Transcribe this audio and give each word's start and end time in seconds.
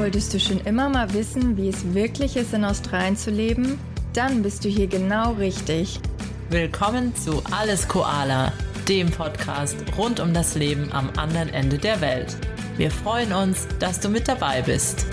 Wolltest 0.00 0.32
du 0.32 0.40
schon 0.40 0.60
immer 0.60 0.88
mal 0.88 1.12
wissen, 1.12 1.58
wie 1.58 1.68
es 1.68 1.92
wirklich 1.92 2.34
ist, 2.34 2.54
in 2.54 2.64
Australien 2.64 3.18
zu 3.18 3.30
leben? 3.30 3.78
Dann 4.14 4.42
bist 4.42 4.64
du 4.64 4.68
hier 4.70 4.86
genau 4.86 5.32
richtig. 5.32 6.00
Willkommen 6.48 7.14
zu 7.14 7.42
Alles 7.50 7.86
Koala, 7.86 8.50
dem 8.88 9.10
Podcast 9.10 9.76
rund 9.98 10.18
um 10.18 10.32
das 10.32 10.54
Leben 10.54 10.90
am 10.92 11.10
anderen 11.18 11.50
Ende 11.50 11.76
der 11.76 12.00
Welt. 12.00 12.34
Wir 12.78 12.90
freuen 12.90 13.34
uns, 13.34 13.68
dass 13.78 14.00
du 14.00 14.08
mit 14.08 14.26
dabei 14.26 14.62
bist. 14.62 15.04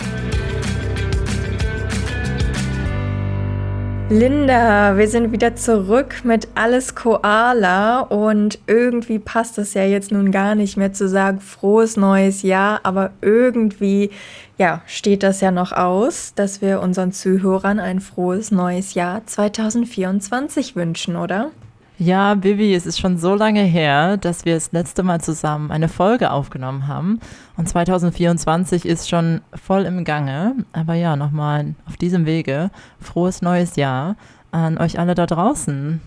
Linda, 4.10 4.96
wir 4.96 5.10
sind 5.10 5.34
wieder 5.34 5.58
zurück 5.58 6.24
mit 6.24 6.48
Alles 6.56 6.96
Koala 6.96 8.00
und 8.00 8.58
irgendwie 8.66 9.20
passt 9.20 9.58
es 9.58 9.74
ja 9.74 9.84
jetzt 9.84 10.14
nun 10.14 10.32
gar 10.32 10.56
nicht 10.56 10.78
mehr 10.78 10.94
zu 10.94 11.10
sagen 11.10 11.42
frohes 11.42 11.98
neues 11.98 12.42
Jahr, 12.42 12.80
aber 12.84 13.12
irgendwie 13.20 14.12
ja, 14.58 14.82
steht 14.88 15.24
das 15.24 15.42
ja 15.42 15.52
noch 15.52 15.72
aus, 15.72 16.34
dass 16.36 16.62
wir 16.62 16.82
unseren 16.82 17.12
Zuhörern 17.12 17.80
ein 17.80 18.00
frohes 18.00 18.52
neues 18.52 18.94
Jahr 18.96 19.26
2024 19.26 20.76
wünschen, 20.76 21.16
oder? 21.16 21.52
Ja, 22.00 22.36
Bibi, 22.36 22.76
es 22.76 22.86
ist 22.86 23.00
schon 23.00 23.18
so 23.18 23.34
lange 23.34 23.64
her, 23.64 24.18
dass 24.18 24.46
wir 24.46 24.54
das 24.54 24.72
letzte 24.72 25.02
Mal 25.02 25.20
zusammen 25.20 25.72
eine 25.72 25.90
Folge 25.90 26.30
aufgenommen 26.30 26.88
haben. 26.88 27.20
Und 27.56 27.68
2024 27.68 28.86
ist 28.86 29.10
schon 29.10 29.42
voll 29.56 29.84
im 29.84 30.04
Gange. 30.04 30.54
Aber 30.74 30.94
ja, 30.94 31.16
nochmal 31.16 31.74
auf 31.88 31.98
diesem 31.98 32.28
Wege 32.28 32.70
frohes 33.00 33.42
neues 33.42 33.78
Jahr 33.78 34.16
an 34.52 34.78
euch 34.78 35.00
alle 35.00 35.16
da 35.16 35.26
draußen. 35.26 36.00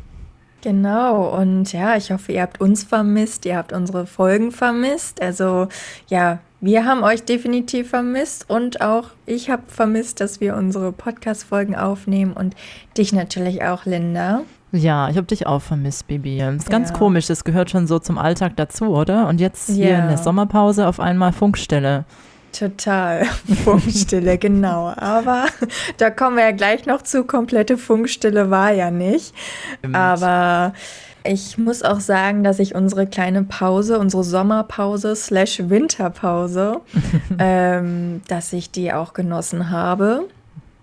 Genau, 0.63 1.37
und 1.37 1.73
ja, 1.73 1.97
ich 1.97 2.13
hoffe, 2.13 2.33
ihr 2.33 2.43
habt 2.43 2.61
uns 2.61 2.85
vermisst, 2.85 3.45
ihr 3.47 3.57
habt 3.57 3.73
unsere 3.73 4.07
Folgen 4.07 4.53
vermisst. 4.53 5.21
Also 5.21 5.69
ja, 6.09 6.39
wir 6.61 6.85
haben 6.85 7.03
euch 7.03 7.25
definitiv 7.25 7.91
vermisst 7.91 8.49
und 8.49 8.81
auch 8.81 9.11
ich 9.27 9.51
habe 9.51 9.63
vermisst, 9.67 10.21
dass 10.21 10.41
wir 10.41 10.57
unsere 10.57 10.93
Podcast-Folgen 10.93 11.75
aufnehmen 11.75 12.33
und 12.33 12.55
dich 12.97 13.13
natürlich 13.13 13.63
auch, 13.65 13.87
Linda. 13.87 14.43
Ja, 14.73 15.09
ich 15.09 15.17
habe 15.17 15.27
dich 15.27 15.47
auch 15.47 15.63
vermisst, 15.63 16.07
Bibi. 16.07 16.39
Das 16.39 16.57
ist 16.57 16.71
ganz 16.71 16.91
ja. 16.91 16.97
komisch, 16.97 17.27
das 17.27 17.45
gehört 17.45 17.71
schon 17.71 17.87
so 17.87 17.99
zum 17.99 18.19
Alltag 18.19 18.57
dazu, 18.57 18.87
oder? 18.87 19.27
Und 19.29 19.41
jetzt 19.41 19.71
hier 19.71 19.91
ja. 19.91 19.99
in 20.01 20.09
der 20.09 20.19
Sommerpause 20.19 20.87
auf 20.87 21.01
einmal 21.01 21.33
Funkstille. 21.33 22.05
Total. 22.53 23.25
Funkstille, 23.65 24.39
genau. 24.39 24.93
Aber 24.97 25.47
da 25.99 26.11
kommen 26.11 26.37
wir 26.37 26.45
ja 26.45 26.51
gleich 26.53 26.87
noch 26.87 27.03
zu. 27.03 27.25
Komplette 27.25 27.79
Funkstille 27.79 28.51
war 28.51 28.73
ja 28.73 28.91
nicht. 28.91 29.35
Stimmt. 29.79 29.97
Aber 29.97 30.73
ich 31.25 31.59
muss 31.59 31.83
auch 31.83 32.01
sagen, 32.01 32.45
dass 32.45 32.59
ich 32.59 32.75
unsere 32.75 33.07
kleine 33.07 33.43
Pause, 33.43 33.99
unsere 33.99 34.25
Sommerpause 34.25 35.15
slash 35.15 35.63
Winterpause, 35.67 36.81
ähm, 37.39 38.23
dass 38.29 38.53
ich 38.53 38.71
die 38.71 38.93
auch 38.93 39.13
genossen 39.13 39.71
habe. 39.71 40.25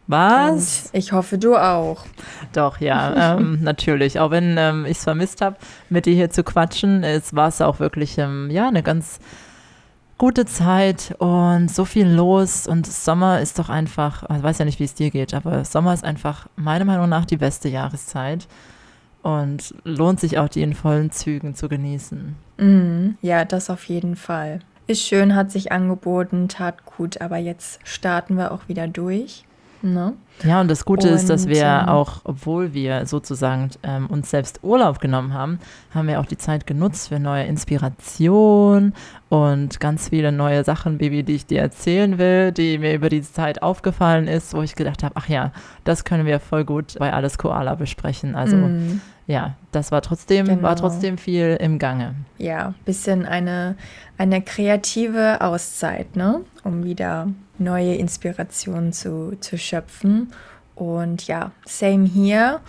Was? 0.08 0.86
Und 0.86 1.00
ich 1.00 1.12
hoffe, 1.12 1.38
du 1.38 1.56
auch. 1.56 2.06
Doch, 2.54 2.80
ja, 2.80 3.36
ähm, 3.38 3.60
natürlich. 3.62 4.20
Auch 4.20 4.32
wenn 4.32 4.56
ähm, 4.58 4.86
ich 4.86 4.98
es 4.98 5.04
vermisst 5.04 5.42
habe, 5.42 5.58
mit 5.90 6.06
dir 6.06 6.14
hier 6.14 6.30
zu 6.30 6.44
quatschen, 6.44 7.04
es 7.04 7.36
war 7.36 7.50
es 7.50 7.62
auch 7.62 7.80
wirklich 7.80 8.18
ähm, 8.18 8.50
ja, 8.50 8.68
eine 8.68 8.84
ganz 8.84 9.20
gute 10.18 10.46
Zeit 10.46 11.14
und 11.20 11.70
so 11.70 11.84
viel 11.84 12.08
los. 12.08 12.68
Und 12.68 12.88
Sommer 12.88 13.42
ist 13.42 13.60
doch 13.60 13.70
einfach, 13.70 14.24
ich 14.24 14.44
weiß 14.44 14.60
ja 14.60 14.66
nicht, 14.66 14.80
wie 14.80 14.86
es 14.86 14.94
dir 14.94 15.12
geht, 15.12 15.34
aber 15.34 15.66
Sommer 15.66 15.94
ist 15.94 16.06
einfach 16.06 16.48
meiner 16.56 16.86
Meinung 16.86 17.10
nach 17.10 17.26
die 17.26 17.38
beste 17.38 17.68
Jahreszeit 17.68 18.48
und 19.24 19.74
lohnt 19.84 20.20
sich 20.20 20.38
auch, 20.38 20.50
die 20.50 20.62
in 20.62 20.74
vollen 20.74 21.12
Zügen 21.12 21.56
zu 21.56 21.70
genießen. 21.70 22.36
Mm, 22.58 23.10
ja, 23.22 23.46
das 23.46 23.70
auf 23.70 23.86
jeden 23.86 24.16
Fall. 24.16 24.60
Ist 24.88 25.02
schön, 25.02 25.36
hat 25.36 25.52
sich 25.52 25.72
angeboten, 25.72 26.48
tat 26.48 26.86
gut, 26.86 27.20
aber 27.20 27.38
jetzt 27.38 27.80
starten 27.84 28.38
wir 28.38 28.52
auch 28.52 28.68
wieder 28.68 28.88
durch. 28.88 29.44
Ne? 29.82 30.14
Ja, 30.44 30.62
und 30.62 30.70
das 30.70 30.86
Gute 30.86 31.10
und, 31.10 31.14
ist, 31.14 31.30
dass 31.30 31.48
wir 31.48 31.90
auch, 31.90 32.22
obwohl 32.24 32.74
wir 32.74 33.06
sozusagen 33.06 33.70
ähm, 33.84 34.08
uns 34.08 34.30
selbst 34.30 34.60
Urlaub 34.64 35.00
genommen 35.00 35.34
haben, 35.34 35.60
haben 35.94 36.08
wir 36.08 36.20
auch 36.20 36.26
die 36.26 36.38
Zeit 36.38 36.68
genutzt 36.68 37.10
für 37.10 37.20
neue 37.20 37.46
Inspiration 37.46 38.94
und 39.30 39.80
ganz 39.80 40.10
viele 40.10 40.32
neue 40.32 40.64
Sachen, 40.64 40.98
Baby, 40.98 41.24
die 41.24 41.34
ich 41.34 41.46
dir 41.46 41.62
erzählen 41.62 42.18
will, 42.18 42.52
die 42.52 42.78
mir 42.78 42.94
über 42.94 43.10
diese 43.10 43.32
Zeit 43.34 43.62
aufgefallen 43.62 44.28
ist, 44.28 44.54
wo 44.54 44.62
ich 44.62 44.76
gedacht 44.76 45.04
habe, 45.04 45.16
ach 45.18 45.28
ja, 45.28 45.52
das 45.84 46.04
können 46.04 46.26
wir 46.26 46.40
voll 46.40 46.66
gut 46.66 46.96
bei 47.00 47.12
Alles 47.12 47.38
Koala 47.38 47.76
besprechen. 47.76 48.36
Also 48.36 48.58
mm. 48.58 49.02
ja, 49.26 49.56
das 49.72 49.92
war 49.92 50.02
trotzdem, 50.02 50.46
genau. 50.46 50.62
war 50.62 50.76
trotzdem 50.76 51.18
viel 51.18 51.58
im 51.60 51.80
Gange. 51.80 52.16
Ja, 52.38 52.74
bisschen 52.86 53.26
eine, 53.26 53.76
eine 54.18 54.42
kreative 54.42 55.42
Auszeit, 55.42 56.16
ne? 56.16 56.42
Um 56.64 56.84
wieder 56.84 57.28
neue 57.60 57.96
Inspirationen 57.96 58.94
zu, 58.94 59.38
zu 59.40 59.58
schöpfen. 59.58 60.32
Und 60.76 61.28
ja, 61.28 61.52
same 61.66 62.06
hier. 62.06 62.62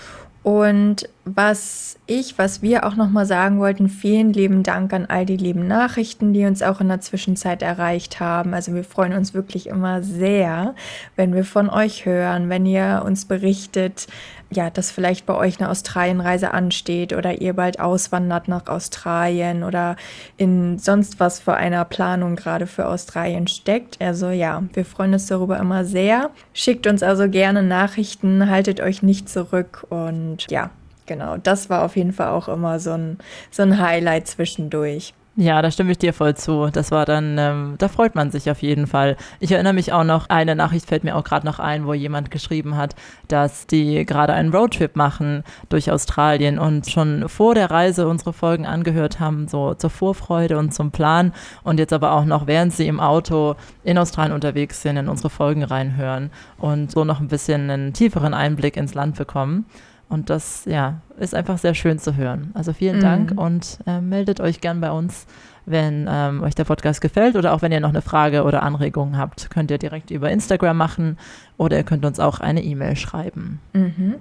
Und 0.43 1.09
was 1.35 1.99
ich, 2.07 2.39
was 2.39 2.63
wir 2.63 2.87
auch 2.87 2.97
nochmal 2.97 3.27
sagen 3.27 3.59
wollten, 3.59 3.89
vielen 3.89 4.33
lieben 4.33 4.63
Dank 4.63 4.93
an 4.93 5.07
all 5.07 5.27
die 5.27 5.37
lieben 5.37 5.67
Nachrichten, 5.67 6.33
die 6.33 6.47
uns 6.47 6.63
auch 6.63 6.81
in 6.81 6.89
der 6.89 7.01
Zwischenzeit 7.01 7.63
erreicht 7.63 8.19
haben. 8.21 8.55
Also 8.55 8.75
wir 8.75 8.85
freuen 8.85 9.13
uns 9.13 9.35
wirklich 9.35 9.67
immer 9.67 10.03
sehr, 10.03 10.75
wenn 11.17 11.35
wir 11.35 11.45
von 11.45 11.69
euch 11.69 12.07
hören, 12.07 12.49
wenn 12.49 12.65
ihr 12.65 13.03
uns 13.05 13.27
berichtet, 13.27 14.07
ja, 14.51 14.71
dass 14.71 14.91
vielleicht 14.91 15.27
bei 15.27 15.35
euch 15.35 15.61
eine 15.61 15.69
Australienreise 15.69 16.55
ansteht 16.55 17.13
oder 17.13 17.41
ihr 17.41 17.53
bald 17.53 17.81
auswandert 17.81 18.49
nach 18.49 18.67
Australien 18.67 19.63
oder 19.63 19.97
in 20.39 20.79
sonst 20.79 21.21
was 21.21 21.41
für 21.41 21.55
einer 21.55 21.85
Planung 21.85 22.37
gerade 22.37 22.67
für 22.67 22.87
Australien 22.87 23.47
steckt. 23.47 24.01
Also 24.01 24.31
ja, 24.31 24.63
wir 24.73 24.87
freuen 24.87 25.13
uns 25.13 25.27
darüber 25.27 25.59
immer 25.59 25.85
sehr. 25.85 26.31
Schickt 26.55 26.87
uns 26.87 27.03
also 27.03 27.29
gerne 27.29 27.63
Nachrichten, 27.63 28.49
haltet 28.49 28.81
euch 28.81 29.03
nicht 29.03 29.29
zurück 29.29 29.87
und 29.91 30.47
ja, 30.51 30.71
genau, 31.09 31.37
das 31.39 31.69
war 31.69 31.85
auf 31.85 31.97
jeden 31.97 32.13
Fall 32.13 32.29
auch 32.29 32.47
immer 32.47 32.79
so 32.79 32.93
ein, 32.93 33.19
so 33.51 33.63
ein 33.63 33.81
Highlight 33.81 34.29
zwischendurch. 34.29 35.15
Ja, 35.41 35.63
da 35.63 35.71
stimme 35.71 35.93
ich 35.93 35.99
dir 35.99 36.13
voll 36.13 36.35
zu. 36.35 36.67
Das 36.67 36.91
war 36.91 37.05
dann, 37.05 37.39
ähm, 37.39 37.77
da 37.79 37.87
freut 37.87 38.17
man 38.17 38.33
sich 38.33 38.51
auf 38.51 38.61
jeden 38.61 38.89
Fall. 38.89 39.17
Ich 39.39 39.53
erinnere 39.53 39.73
mich 39.73 39.93
auch 39.93 40.03
noch, 40.03 40.29
eine 40.29 40.57
Nachricht 40.57 40.89
fällt 40.89 41.05
mir 41.05 41.15
auch 41.15 41.23
gerade 41.23 41.47
noch 41.47 41.61
ein, 41.61 41.87
wo 41.87 41.95
jemand 41.95 42.33
geschrieben 42.33 42.77
hat, 42.77 42.97
dass 43.29 43.69
die 43.69 44.05
gerade 44.05 44.33
einen 44.33 44.53
Roadtrip 44.53 44.97
machen 44.97 45.45
durch 45.69 45.93
Australien 45.93 46.59
und 46.59 46.91
schon 46.91 47.29
vor 47.29 47.55
der 47.55 47.71
Reise 47.71 48.09
unsere 48.09 48.33
Folgen 48.33 48.67
angehört 48.67 49.21
haben, 49.21 49.47
so 49.47 49.75
zur 49.75 49.91
Vorfreude 49.91 50.59
und 50.59 50.75
zum 50.75 50.91
Plan 50.91 51.33
und 51.63 51.79
jetzt 51.79 51.93
aber 51.93 52.15
auch 52.15 52.25
noch, 52.25 52.49
während 52.49 52.73
sie 52.73 52.89
im 52.89 52.99
Auto 52.99 53.55
in 53.85 53.97
Australien 53.97 54.35
unterwegs 54.35 54.83
sind, 54.83 54.97
in 54.97 55.09
unsere 55.09 55.31
Folgen 55.31 55.63
reinhören 55.63 56.31
und 56.57 56.91
so 56.91 57.05
noch 57.05 57.21
ein 57.21 57.29
bisschen 57.29 57.71
einen 57.71 57.93
tieferen 57.93 58.35
Einblick 58.35 58.77
ins 58.77 58.95
Land 58.95 59.17
bekommen. 59.17 59.67
Und 60.09 60.31
das, 60.31 60.65
ja, 60.65 61.01
ist 61.19 61.35
einfach 61.35 61.59
sehr 61.59 61.75
schön 61.75 61.99
zu 61.99 62.17
hören. 62.17 62.51
Also 62.55 62.73
vielen 62.73 62.97
mhm. 62.97 63.03
Dank 63.03 63.33
und 63.37 63.79
äh, 63.87 64.01
meldet 64.01 64.41
euch 64.41 64.61
gern 64.61 64.81
bei 64.81 64.91
uns, 64.91 65.27
wenn 65.67 66.09
ähm, 66.11 66.43
euch 66.43 66.55
der 66.55 66.65
Podcast 66.65 67.01
gefällt 67.01 67.37
oder 67.37 67.53
auch 67.53 67.61
wenn 67.61 67.73
ihr 67.73 67.81
noch 67.81 67.91
eine 67.91 68.01
Frage 68.01 68.45
oder 68.45 68.63
Anregung 68.63 69.19
habt, 69.19 69.51
könnt 69.51 69.71
ihr 69.71 69.79
direkt 69.79 70.11
über 70.11 70.31
Instagram 70.31 70.77
machen 70.77 71.19
oder 71.59 71.77
ihr 71.77 71.85
könnt 71.85 72.07
uns 72.07 72.21
auch 72.21 72.41
eine 72.41 72.63
E-Mail 72.63 72.97
schreiben. 72.97 73.61
Mhm. 73.75 74.15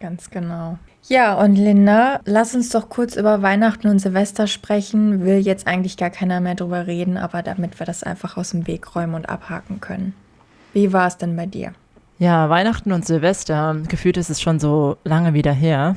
Ganz 0.00 0.30
genau. 0.30 0.78
Ja, 1.08 1.34
und 1.34 1.56
Linda, 1.56 2.20
lass 2.24 2.54
uns 2.54 2.70
doch 2.70 2.88
kurz 2.88 3.16
über 3.16 3.42
Weihnachten 3.42 3.88
und 3.88 3.98
Silvester 3.98 4.46
sprechen. 4.46 5.24
Will 5.24 5.38
jetzt 5.38 5.66
eigentlich 5.66 5.96
gar 5.96 6.10
keiner 6.10 6.40
mehr 6.40 6.54
drüber 6.54 6.86
reden, 6.86 7.16
aber 7.18 7.42
damit 7.42 7.78
wir 7.78 7.86
das 7.86 8.02
einfach 8.02 8.36
aus 8.36 8.50
dem 8.50 8.66
Weg 8.66 8.94
räumen 8.96 9.14
und 9.14 9.28
abhaken 9.28 9.80
können. 9.80 10.14
Wie 10.72 10.92
war 10.92 11.06
es 11.06 11.18
denn 11.18 11.36
bei 11.36 11.46
dir? 11.46 11.72
Ja, 12.18 12.48
Weihnachten 12.48 12.92
und 12.92 13.04
Silvester, 13.04 13.76
gefühlt 13.88 14.16
ist 14.16 14.30
es 14.30 14.40
schon 14.40 14.60
so 14.60 14.98
lange 15.02 15.34
wieder 15.34 15.50
her, 15.52 15.96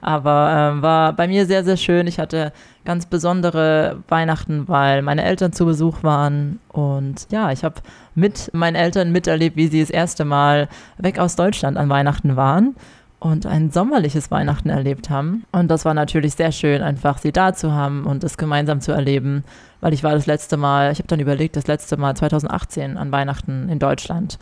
aber 0.00 0.76
äh, 0.78 0.82
war 0.82 1.12
bei 1.12 1.26
mir 1.26 1.44
sehr, 1.44 1.64
sehr 1.64 1.76
schön. 1.76 2.06
Ich 2.06 2.20
hatte 2.20 2.52
ganz 2.84 3.06
besondere 3.06 3.98
Weihnachten, 4.06 4.68
weil 4.68 5.02
meine 5.02 5.24
Eltern 5.24 5.52
zu 5.52 5.66
Besuch 5.66 6.04
waren 6.04 6.60
und 6.68 7.26
ja, 7.32 7.50
ich 7.50 7.64
habe 7.64 7.76
mit 8.14 8.54
meinen 8.54 8.76
Eltern 8.76 9.10
miterlebt, 9.10 9.56
wie 9.56 9.66
sie 9.66 9.80
das 9.80 9.90
erste 9.90 10.24
Mal 10.24 10.68
weg 10.98 11.18
aus 11.18 11.34
Deutschland 11.34 11.76
an 11.76 11.88
Weihnachten 11.88 12.36
waren 12.36 12.76
und 13.18 13.44
ein 13.44 13.72
sommerliches 13.72 14.30
Weihnachten 14.30 14.68
erlebt 14.68 15.10
haben. 15.10 15.44
Und 15.50 15.68
das 15.68 15.84
war 15.84 15.94
natürlich 15.94 16.34
sehr 16.36 16.52
schön, 16.52 16.80
einfach 16.80 17.18
sie 17.18 17.32
da 17.32 17.54
zu 17.54 17.72
haben 17.72 18.04
und 18.04 18.22
es 18.22 18.38
gemeinsam 18.38 18.80
zu 18.80 18.92
erleben, 18.92 19.42
weil 19.80 19.94
ich 19.94 20.04
war 20.04 20.12
das 20.12 20.26
letzte 20.26 20.56
Mal, 20.56 20.92
ich 20.92 20.98
habe 20.98 21.08
dann 21.08 21.18
überlegt, 21.18 21.56
das 21.56 21.66
letzte 21.66 21.96
Mal 21.96 22.16
2018 22.16 22.96
an 22.96 23.10
Weihnachten 23.10 23.68
in 23.68 23.80
Deutschland 23.80 24.38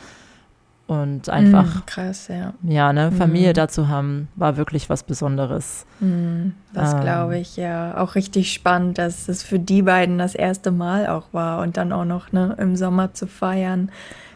und 0.88 1.28
einfach 1.28 1.66
mm, 1.66 1.86
krass, 1.86 2.28
ja. 2.28 2.54
Ja, 2.62 2.94
ne, 2.94 3.12
Familie 3.12 3.50
mm. 3.50 3.54
dazu 3.54 3.88
haben, 3.88 4.28
war 4.36 4.56
wirklich 4.56 4.88
was 4.88 5.02
Besonderes. 5.02 5.84
Mm, 6.00 6.52
das 6.72 6.94
ähm, 6.94 7.00
glaube 7.02 7.38
ich, 7.38 7.58
ja. 7.58 7.98
Auch 7.98 8.14
richtig 8.14 8.54
spannend, 8.54 8.96
dass 8.96 9.28
es 9.28 9.42
für 9.42 9.58
die 9.58 9.82
beiden 9.82 10.16
das 10.16 10.34
erste 10.34 10.70
Mal 10.70 11.06
auch 11.08 11.26
war 11.32 11.60
und 11.60 11.76
dann 11.76 11.92
auch 11.92 12.06
noch 12.06 12.32
ne, 12.32 12.56
im 12.58 12.74
Sommer 12.74 13.12
zu 13.12 13.26
feiern. 13.26 13.90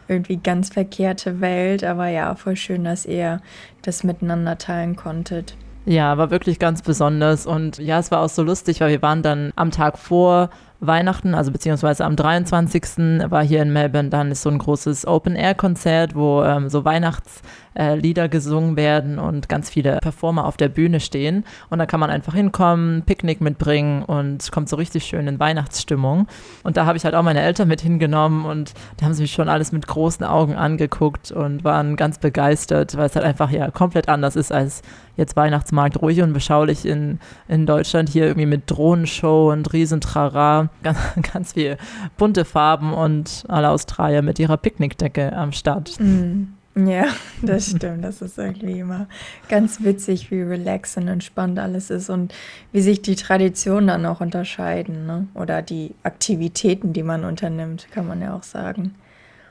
Irgendwie 0.07 0.37
ganz 0.37 0.69
verkehrte 0.69 1.41
Welt, 1.41 1.83
aber 1.83 2.09
ja, 2.09 2.35
voll 2.35 2.55
schön, 2.55 2.83
dass 2.83 3.07
ihr 3.07 3.41
das 3.81 4.03
miteinander 4.03 4.59
teilen 4.59 4.95
konntet. 4.95 5.55
Ja, 5.85 6.19
war 6.19 6.29
wirklich 6.29 6.59
ganz 6.59 6.83
besonders 6.83 7.47
und 7.47 7.79
ja, 7.79 7.97
es 7.97 8.11
war 8.11 8.21
auch 8.21 8.29
so 8.29 8.43
lustig, 8.43 8.79
weil 8.79 8.91
wir 8.91 9.01
waren 9.01 9.23
dann 9.23 9.51
am 9.55 9.71
Tag 9.71 9.97
vor 9.97 10.51
Weihnachten, 10.85 11.35
also 11.35 11.51
beziehungsweise 11.51 12.05
am 12.05 12.15
23. 12.15 13.29
war 13.29 13.43
hier 13.43 13.61
in 13.61 13.73
Melbourne 13.73 14.09
dann 14.09 14.31
ist 14.31 14.41
so 14.41 14.49
ein 14.49 14.57
großes 14.57 15.07
Open-Air-Konzert, 15.07 16.15
wo 16.15 16.43
ähm, 16.43 16.69
so 16.69 16.85
Weihnachtslieder 16.85 17.62
äh, 17.75 18.29
gesungen 18.29 18.77
werden 18.77 19.19
und 19.19 19.49
ganz 19.49 19.69
viele 19.69 19.99
Performer 19.99 20.45
auf 20.45 20.57
der 20.57 20.69
Bühne 20.69 20.99
stehen. 20.99 21.45
Und 21.69 21.79
da 21.79 21.85
kann 21.85 21.99
man 21.99 22.09
einfach 22.09 22.33
hinkommen, 22.33 23.03
Picknick 23.03 23.41
mitbringen 23.41 24.03
und 24.03 24.51
kommt 24.51 24.69
so 24.69 24.75
richtig 24.75 25.05
schön 25.05 25.27
in 25.27 25.39
Weihnachtsstimmung. 25.39 26.27
Und 26.63 26.77
da 26.77 26.85
habe 26.85 26.97
ich 26.97 27.05
halt 27.05 27.15
auch 27.15 27.23
meine 27.23 27.41
Eltern 27.41 27.67
mit 27.67 27.81
hingenommen 27.81 28.45
und 28.45 28.73
da 28.97 29.05
haben 29.05 29.13
sie 29.13 29.23
mich 29.23 29.31
schon 29.31 29.49
alles 29.49 29.71
mit 29.71 29.87
großen 29.87 30.25
Augen 30.25 30.55
angeguckt 30.55 31.31
und 31.31 31.63
waren 31.63 31.95
ganz 31.95 32.19
begeistert, 32.19 32.97
weil 32.97 33.07
es 33.07 33.15
halt 33.15 33.25
einfach 33.25 33.51
ja 33.51 33.71
komplett 33.71 34.09
anders 34.09 34.35
ist 34.35 34.51
als 34.51 34.81
jetzt 35.15 35.35
Weihnachtsmarkt 35.35 36.01
ruhig 36.01 36.21
und 36.21 36.33
beschaulich 36.33 36.85
in, 36.85 37.19
in 37.47 37.65
Deutschland 37.65 38.09
hier 38.09 38.25
irgendwie 38.25 38.47
mit 38.47 38.69
Drohnenshow 38.69 39.51
und 39.51 39.71
Riesentrara, 39.73 40.69
ganz, 40.81 40.97
ganz 41.33 41.53
viel 41.53 41.77
bunte 42.17 42.45
Farben 42.45 42.93
und 42.93 43.43
alle 43.47 43.69
Australier 43.69 44.21
mit 44.21 44.39
ihrer 44.39 44.57
Picknickdecke 44.57 45.33
am 45.33 45.51
Start. 45.51 45.99
Mm. 45.99 46.53
Ja, 46.75 47.05
das 47.41 47.71
stimmt. 47.71 48.03
Das 48.03 48.21
ist 48.21 48.37
irgendwie 48.37 48.79
immer 48.79 49.07
ganz 49.49 49.83
witzig, 49.83 50.31
wie 50.31 50.41
relaxed 50.41 50.97
und 50.97 51.07
entspannt 51.07 51.59
alles 51.59 51.89
ist 51.89 52.09
und 52.09 52.33
wie 52.71 52.81
sich 52.81 53.01
die 53.01 53.15
Traditionen 53.15 53.87
dann 53.87 54.05
auch 54.05 54.21
unterscheiden, 54.21 55.05
ne? 55.05 55.27
Oder 55.35 55.61
die 55.61 55.93
Aktivitäten, 56.03 56.93
die 56.93 57.03
man 57.03 57.25
unternimmt, 57.25 57.87
kann 57.91 58.07
man 58.07 58.21
ja 58.21 58.35
auch 58.35 58.43
sagen. 58.43 58.95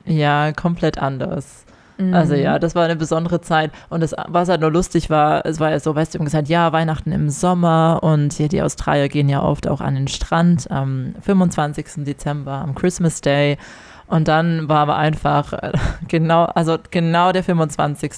Ja, 0.04 0.52
komplett 0.52 0.98
anders. 0.98 1.64
Also 2.10 2.34
ja, 2.34 2.54
mhm. 2.56 2.60
das 2.60 2.74
war 2.74 2.84
eine 2.84 2.96
besondere 2.96 3.40
Zeit. 3.40 3.70
Und 3.88 4.02
das, 4.02 4.14
was 4.26 4.48
halt 4.48 4.60
nur 4.60 4.72
lustig 4.72 5.10
war, 5.10 5.46
es 5.46 5.60
war 5.60 5.70
ja 5.70 5.78
so, 5.78 5.94
weißt 5.94 6.14
du, 6.14 6.18
gesagt, 6.18 6.48
ja, 6.48 6.72
Weihnachten 6.72 7.12
im 7.12 7.30
Sommer 7.30 8.00
und 8.02 8.32
hier 8.32 8.48
die 8.48 8.62
Australier 8.62 9.08
gehen 9.08 9.28
ja 9.28 9.42
oft 9.42 9.68
auch 9.68 9.80
an 9.80 9.94
den 9.94 10.08
Strand 10.08 10.70
am 10.70 11.14
25. 11.20 12.04
Dezember, 12.04 12.52
am 12.52 12.74
Christmas 12.74 13.20
Day. 13.20 13.58
Und 14.12 14.28
dann 14.28 14.68
war 14.68 14.80
aber 14.80 14.96
einfach 14.96 15.54
äh, 15.54 15.72
genau, 16.08 16.44
also 16.44 16.76
genau 16.90 17.32
der 17.32 17.42
25. 17.42 18.12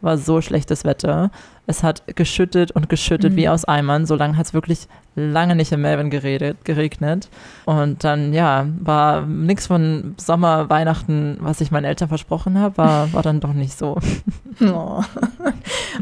war 0.00 0.16
so 0.16 0.40
schlechtes 0.40 0.84
Wetter. 0.84 1.32
Es 1.66 1.82
hat 1.82 2.04
geschüttet 2.14 2.70
und 2.70 2.88
geschüttet 2.88 3.32
mhm. 3.32 3.36
wie 3.36 3.48
aus 3.48 3.64
Eimern. 3.64 4.06
So 4.06 4.14
lange 4.14 4.36
hat 4.36 4.46
es 4.46 4.54
wirklich 4.54 4.86
lange 5.16 5.56
nicht 5.56 5.72
in 5.72 5.80
Melbourne 5.80 6.10
geredet, 6.10 6.64
geregnet. 6.64 7.30
Und 7.64 8.04
dann, 8.04 8.32
ja, 8.32 8.68
war 8.78 9.22
nichts 9.22 9.66
von 9.66 10.14
Sommer, 10.18 10.70
Weihnachten, 10.70 11.36
was 11.40 11.60
ich 11.60 11.72
meinen 11.72 11.86
Eltern 11.86 12.08
versprochen 12.08 12.60
habe, 12.60 12.76
war, 12.76 13.12
war 13.12 13.22
dann 13.22 13.40
doch 13.40 13.54
nicht 13.54 13.76
so. 13.76 13.98
Oh. 14.62 15.02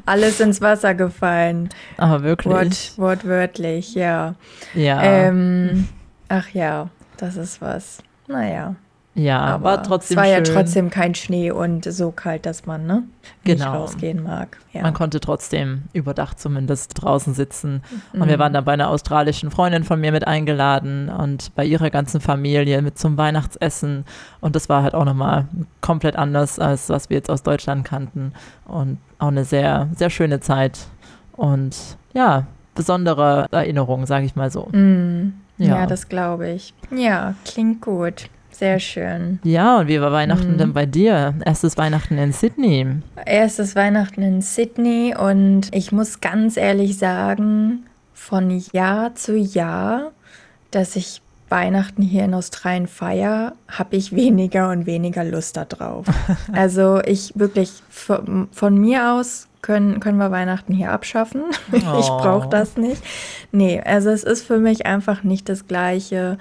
Alles 0.04 0.38
ins 0.40 0.60
Wasser 0.60 0.94
gefallen. 0.94 1.70
Aber 1.96 2.22
wirklich. 2.22 2.52
Wort, 2.52 2.98
wortwörtlich, 2.98 3.94
ja. 3.94 4.34
Ja. 4.74 5.02
Ähm, 5.02 5.88
ach 6.28 6.50
ja, 6.50 6.90
das 7.16 7.36
ist 7.36 7.62
was. 7.62 8.02
Naja. 8.28 8.76
Ja, 9.14 9.40
aber 9.40 9.64
war 9.64 9.82
trotzdem 9.82 10.16
Es 10.16 10.16
war 10.16 10.24
schön. 10.24 10.44
ja 10.44 10.54
trotzdem 10.54 10.90
kein 10.90 11.14
Schnee 11.14 11.50
und 11.50 11.84
so 11.84 12.12
kalt, 12.12 12.46
dass 12.46 12.64
man 12.64 12.86
ne, 12.86 13.02
genau. 13.44 13.64
nicht 13.64 13.66
rausgehen 13.66 14.22
mag. 14.22 14.56
Ja. 14.72 14.82
Man 14.82 14.94
konnte 14.94 15.20
trotzdem 15.20 15.82
überdacht 15.92 16.40
zumindest 16.40 16.92
draußen 16.94 17.34
sitzen. 17.34 17.82
Mhm. 18.12 18.22
Und 18.22 18.28
wir 18.28 18.38
waren 18.38 18.54
dann 18.54 18.64
bei 18.64 18.72
einer 18.72 18.88
australischen 18.88 19.50
Freundin 19.50 19.84
von 19.84 20.00
mir 20.00 20.12
mit 20.12 20.26
eingeladen 20.26 21.10
und 21.10 21.54
bei 21.54 21.64
ihrer 21.64 21.90
ganzen 21.90 22.22
Familie 22.22 22.80
mit 22.80 22.98
zum 22.98 23.18
Weihnachtsessen. 23.18 24.06
Und 24.40 24.56
das 24.56 24.70
war 24.70 24.82
halt 24.82 24.94
auch 24.94 25.04
nochmal 25.04 25.46
komplett 25.82 26.16
anders, 26.16 26.58
als 26.58 26.88
was 26.88 27.10
wir 27.10 27.18
jetzt 27.18 27.30
aus 27.30 27.42
Deutschland 27.42 27.84
kannten. 27.84 28.32
Und 28.64 28.98
auch 29.18 29.28
eine 29.28 29.44
sehr, 29.44 29.88
sehr 29.94 30.08
schöne 30.08 30.40
Zeit. 30.40 30.78
Und 31.32 31.76
ja, 32.14 32.46
besondere 32.74 33.46
Erinnerung, 33.50 34.06
sage 34.06 34.24
ich 34.24 34.36
mal 34.36 34.50
so. 34.50 34.68
Mhm. 34.72 35.34
Ja. 35.58 35.80
ja, 35.80 35.86
das 35.86 36.08
glaube 36.08 36.48
ich. 36.48 36.72
Ja, 36.90 37.34
klingt 37.44 37.82
gut. 37.82 38.30
Sehr 38.52 38.78
schön. 38.78 39.40
Ja, 39.42 39.80
und 39.80 39.88
wie 39.88 40.00
war 40.00 40.12
Weihnachten 40.12 40.52
mhm. 40.52 40.58
denn 40.58 40.72
bei 40.72 40.86
dir? 40.86 41.34
Erstes 41.44 41.76
Weihnachten 41.76 42.18
in 42.18 42.32
Sydney. 42.32 42.86
Erstes 43.26 43.74
Weihnachten 43.74 44.22
in 44.22 44.40
Sydney 44.42 45.14
und 45.18 45.74
ich 45.74 45.90
muss 45.90 46.20
ganz 46.20 46.56
ehrlich 46.56 46.98
sagen, 46.98 47.86
von 48.12 48.62
Jahr 48.72 49.14
zu 49.14 49.36
Jahr, 49.36 50.12
dass 50.70 50.96
ich 50.96 51.22
Weihnachten 51.52 52.02
hier 52.02 52.24
in 52.24 52.34
Australien 52.34 52.86
feiere, 52.86 53.52
habe 53.68 53.96
ich 53.96 54.16
weniger 54.16 54.70
und 54.70 54.86
weniger 54.86 55.22
Lust 55.22 55.56
darauf. 55.56 56.06
also 56.52 57.00
ich 57.04 57.32
wirklich 57.36 57.82
von, 57.90 58.48
von, 58.52 58.78
mir 58.78 59.12
aus 59.12 59.48
können, 59.60 60.00
können 60.00 60.16
wir 60.16 60.30
Weihnachten 60.30 60.72
hier 60.72 60.90
abschaffen. 60.90 61.42
Oh. 61.72 61.98
Ich 62.00 62.06
brauche 62.06 62.48
das 62.48 62.76
nicht. 62.76 63.02
Nee, 63.50 63.80
also 63.80 64.10
es 64.10 64.24
ist 64.24 64.46
für 64.46 64.58
mich 64.58 64.86
einfach 64.86 65.22
nicht 65.22 65.48
das 65.48 65.66
gleiche. 65.66 66.38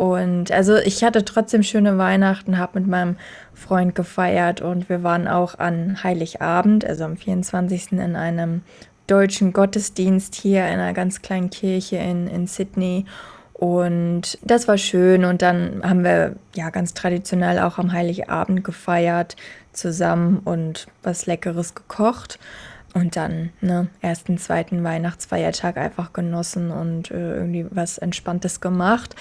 Und 0.00 0.50
also 0.50 0.76
ich 0.76 1.04
hatte 1.04 1.26
trotzdem 1.26 1.62
schöne 1.62 1.98
Weihnachten, 1.98 2.56
habe 2.56 2.80
mit 2.80 2.88
meinem 2.88 3.16
Freund 3.52 3.94
gefeiert 3.94 4.62
und 4.62 4.88
wir 4.88 5.02
waren 5.02 5.28
auch 5.28 5.58
an 5.58 6.02
Heiligabend, 6.02 6.86
also 6.86 7.04
am 7.04 7.18
24. 7.18 7.92
in 7.92 8.16
einem 8.16 8.62
deutschen 9.06 9.52
Gottesdienst 9.52 10.34
hier 10.36 10.66
in 10.68 10.80
einer 10.80 10.94
ganz 10.94 11.20
kleinen 11.20 11.50
Kirche 11.50 11.96
in, 11.96 12.28
in 12.28 12.46
Sydney. 12.46 13.04
Und 13.52 14.38
das 14.42 14.68
war 14.68 14.78
schön. 14.78 15.26
Und 15.26 15.42
dann 15.42 15.82
haben 15.84 16.02
wir 16.02 16.36
ja 16.56 16.70
ganz 16.70 16.94
traditionell 16.94 17.58
auch 17.58 17.76
am 17.76 17.92
Heiligabend 17.92 18.64
gefeiert 18.64 19.36
zusammen 19.74 20.40
und 20.46 20.86
was 21.02 21.26
Leckeres 21.26 21.74
gekocht. 21.74 22.38
Und 22.92 23.14
dann, 23.14 23.50
ne, 23.60 23.88
ersten, 24.00 24.36
zweiten 24.38 24.82
Weihnachtsfeiertag 24.82 25.76
einfach 25.76 26.12
genossen 26.12 26.70
und 26.70 27.10
äh, 27.10 27.36
irgendwie 27.36 27.66
was 27.70 27.98
Entspanntes 27.98 28.60
gemacht. 28.60 29.14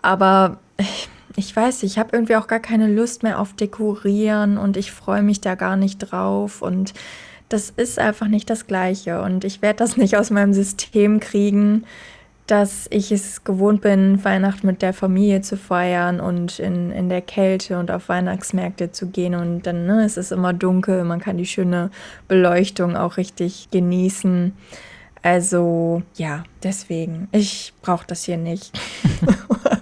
Aber 0.00 0.58
ich, 0.76 1.08
ich 1.34 1.54
weiß, 1.54 1.82
ich 1.82 1.98
habe 1.98 2.10
irgendwie 2.12 2.36
auch 2.36 2.46
gar 2.46 2.60
keine 2.60 2.86
Lust 2.86 3.24
mehr 3.24 3.40
auf 3.40 3.54
Dekorieren 3.54 4.58
und 4.58 4.76
ich 4.76 4.92
freue 4.92 5.22
mich 5.22 5.40
da 5.40 5.56
gar 5.56 5.76
nicht 5.76 5.98
drauf. 5.98 6.62
Und 6.62 6.94
das 7.48 7.70
ist 7.70 7.98
einfach 7.98 8.28
nicht 8.28 8.48
das 8.48 8.66
Gleiche. 8.66 9.20
Und 9.20 9.44
ich 9.44 9.60
werde 9.60 9.78
das 9.78 9.96
nicht 9.96 10.16
aus 10.16 10.30
meinem 10.30 10.52
System 10.52 11.18
kriegen, 11.18 11.84
dass 12.46 12.86
ich 12.90 13.10
es 13.10 13.44
gewohnt 13.44 13.80
bin, 13.80 14.24
Weihnachten 14.24 14.66
mit 14.66 14.82
der 14.82 14.92
Familie 14.92 15.40
zu 15.40 15.56
feiern 15.56 16.20
und 16.20 16.58
in, 16.58 16.92
in 16.92 17.08
der 17.08 17.20
Kälte 17.20 17.78
und 17.78 17.90
auf 17.90 18.08
Weihnachtsmärkte 18.08 18.92
zu 18.92 19.08
gehen. 19.08 19.34
Und 19.34 19.62
dann 19.66 19.86
ne, 19.86 20.04
es 20.04 20.16
ist 20.16 20.32
immer 20.32 20.52
dunkel, 20.52 21.04
man 21.04 21.20
kann 21.20 21.36
die 21.36 21.46
schöne 21.46 21.90
Beleuchtung 22.28 22.96
auch 22.96 23.16
richtig 23.16 23.68
genießen. 23.70 24.52
Also 25.22 26.02
ja, 26.14 26.44
deswegen, 26.62 27.28
ich 27.32 27.72
brauche 27.82 28.06
das 28.06 28.24
hier 28.24 28.36
nicht. 28.36 28.78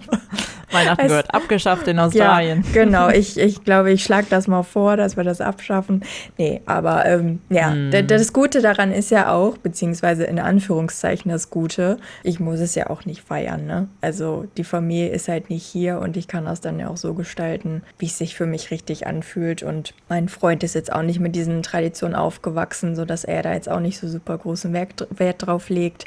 Weihnachten 0.75 1.01
es, 1.01 1.09
gehört 1.09 1.35
abgeschafft 1.35 1.89
in 1.89 1.99
Australien. 1.99 2.65
Ja, 2.67 2.85
genau, 2.85 3.09
ich, 3.09 3.39
ich 3.39 3.65
glaube, 3.65 3.93
ich 3.93 4.05
schlage 4.05 4.27
das 4.29 4.47
mal 4.49 4.63
vor, 4.63 4.97
dass 4.97 5.17
wir 5.17 5.25
das 5.25 5.41
abschaffen. 5.41 6.05
Nee, 6.37 6.61
aber 6.67 7.07
ähm, 7.07 7.41
ja, 7.49 7.71
mm. 7.71 8.07
das 8.07 8.33
Gute 8.33 8.61
daran 8.61 8.93
ist 8.93 9.11
ja 9.11 9.33
auch, 9.33 9.57
beziehungsweise 9.59 10.25
in 10.25 10.39
Anführungszeichen 10.39 11.31
das 11.31 11.51
Gute, 11.51 11.99
ich 12.23 12.41
muss 12.41 12.61
es 12.61 12.75
ja 12.75 12.91
auch 12.91 13.05
nicht 13.05 13.23
feiern. 13.23 13.67
Ne? 13.67 13.89
Also 14.01 14.47
die 14.57 14.65
Familie 14.65 15.09
ist 15.09 15.29
halt 15.29 15.51
nicht 15.51 15.65
hier 15.65 15.99
und 16.01 16.17
ich 16.17 16.29
kann 16.29 16.45
das 16.45 16.61
dann 16.61 16.79
ja 16.79 16.89
auch 16.89 16.97
so 16.97 17.15
gestalten, 17.15 17.83
wie 17.99 18.07
es 18.07 18.19
sich 18.19 18.35
für 18.35 18.47
mich 18.47 18.71
richtig 18.71 19.07
anfühlt. 19.07 19.63
Und 19.63 19.95
mein 20.09 20.29
Freund 20.29 20.63
ist 20.63 20.75
jetzt 20.75 20.93
auch 20.93 21.03
nicht 21.03 21.21
mit 21.21 21.35
diesen 21.35 21.63
Traditionen 21.63 22.17
aufgewachsen, 22.17 22.97
sodass 22.97 23.25
er 23.25 23.43
da 23.43 23.55
jetzt 23.55 23.69
auch 23.69 23.81
nicht 23.81 23.99
so 23.99 24.09
super 24.09 24.37
großen 24.37 24.73
Wert, 24.73 25.07
Wert 25.11 25.47
drauf 25.47 25.69
legt. 25.69 26.07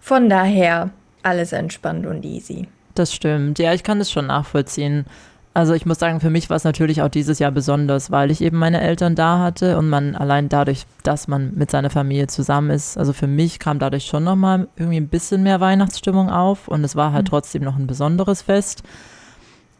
Von 0.00 0.28
daher 0.28 0.90
alles 1.22 1.52
entspannt 1.52 2.06
und 2.06 2.24
easy. 2.24 2.68
Das 2.96 3.14
stimmt. 3.14 3.58
Ja, 3.58 3.74
ich 3.74 3.82
kann 3.82 3.98
das 3.98 4.10
schon 4.10 4.26
nachvollziehen. 4.26 5.04
Also 5.52 5.74
ich 5.74 5.86
muss 5.86 5.98
sagen, 5.98 6.20
für 6.20 6.30
mich 6.30 6.50
war 6.50 6.56
es 6.56 6.64
natürlich 6.64 7.02
auch 7.02 7.08
dieses 7.08 7.38
Jahr 7.38 7.50
besonders, 7.50 8.10
weil 8.10 8.30
ich 8.30 8.40
eben 8.40 8.58
meine 8.58 8.80
Eltern 8.80 9.14
da 9.14 9.38
hatte 9.38 9.78
und 9.78 9.88
man 9.88 10.14
allein 10.14 10.48
dadurch, 10.48 10.84
dass 11.02 11.28
man 11.28 11.54
mit 11.54 11.70
seiner 11.70 11.88
Familie 11.90 12.26
zusammen 12.26 12.70
ist, 12.70 12.98
also 12.98 13.12
für 13.12 13.26
mich 13.26 13.58
kam 13.58 13.78
dadurch 13.78 14.04
schon 14.04 14.24
nochmal 14.24 14.68
irgendwie 14.76 14.98
ein 14.98 15.08
bisschen 15.08 15.42
mehr 15.42 15.60
Weihnachtsstimmung 15.60 16.30
auf 16.30 16.68
und 16.68 16.84
es 16.84 16.96
war 16.96 17.12
halt 17.12 17.24
mhm. 17.24 17.30
trotzdem 17.30 17.62
noch 17.62 17.76
ein 17.76 17.86
besonderes 17.86 18.42
Fest. 18.42 18.82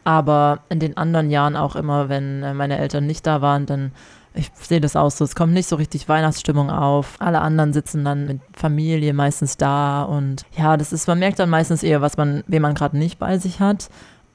Aber 0.03 0.59
in 0.69 0.79
den 0.79 0.95
anderen 0.95 1.29
Jahren 1.29 1.55
auch 1.55 1.75
immer, 1.75 2.07
wenn 2.07 2.41
äh, 2.41 2.53
meine 2.53 2.77
Eltern 2.77 3.05
nicht 3.05 3.27
da 3.27 3.41
waren, 3.41 3.65
dann 3.65 3.91
ich 4.37 4.51
sehe 4.53 4.79
das 4.79 4.95
auch 4.95 5.11
so, 5.11 5.23
es 5.23 5.35
kommt 5.35 5.53
nicht 5.53 5.67
so 5.67 5.75
richtig 5.75 6.07
Weihnachtsstimmung 6.07 6.69
auf. 6.69 7.15
Alle 7.19 7.41
anderen 7.41 7.73
sitzen 7.73 8.05
dann 8.05 8.25
mit 8.25 8.39
Familie 8.53 9.13
meistens 9.13 9.57
da 9.57 10.03
und 10.03 10.45
ja, 10.57 10.77
das 10.77 10.93
ist, 10.93 11.07
man 11.07 11.19
merkt 11.19 11.39
dann 11.39 11.49
meistens 11.49 11.83
eher, 11.83 12.01
was 12.01 12.17
man, 12.17 12.43
wen 12.47 12.61
man 12.61 12.75
gerade 12.75 12.97
nicht 12.97 13.19
bei 13.19 13.37
sich 13.37 13.59
hat. 13.59 13.89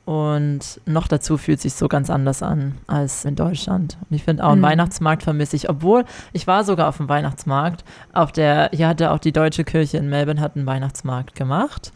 Und 0.04 0.80
noch 0.84 1.06
dazu 1.06 1.38
fühlt 1.38 1.60
sich 1.60 1.74
so 1.74 1.86
ganz 1.86 2.10
anders 2.10 2.42
an 2.42 2.74
als 2.88 3.24
in 3.24 3.36
Deutschland. 3.36 3.98
Und 4.10 4.16
ich 4.16 4.24
finde 4.24 4.42
auch 4.44 4.50
einen 4.50 4.60
mhm. 4.60 4.66
Weihnachtsmarkt 4.66 5.22
vermisse 5.22 5.54
ich, 5.54 5.68
obwohl 5.68 6.04
ich 6.32 6.48
war 6.48 6.64
sogar 6.64 6.88
auf 6.88 6.96
dem 6.96 7.08
Weihnachtsmarkt. 7.08 7.84
Auf 8.12 8.32
der, 8.32 8.70
hier 8.72 8.88
hatte 8.88 9.12
auch 9.12 9.20
die 9.20 9.32
deutsche 9.32 9.62
Kirche 9.62 9.98
in 9.98 10.08
Melbourne 10.08 10.40
hat 10.40 10.56
einen 10.56 10.66
Weihnachtsmarkt 10.66 11.36
gemacht. 11.36 11.92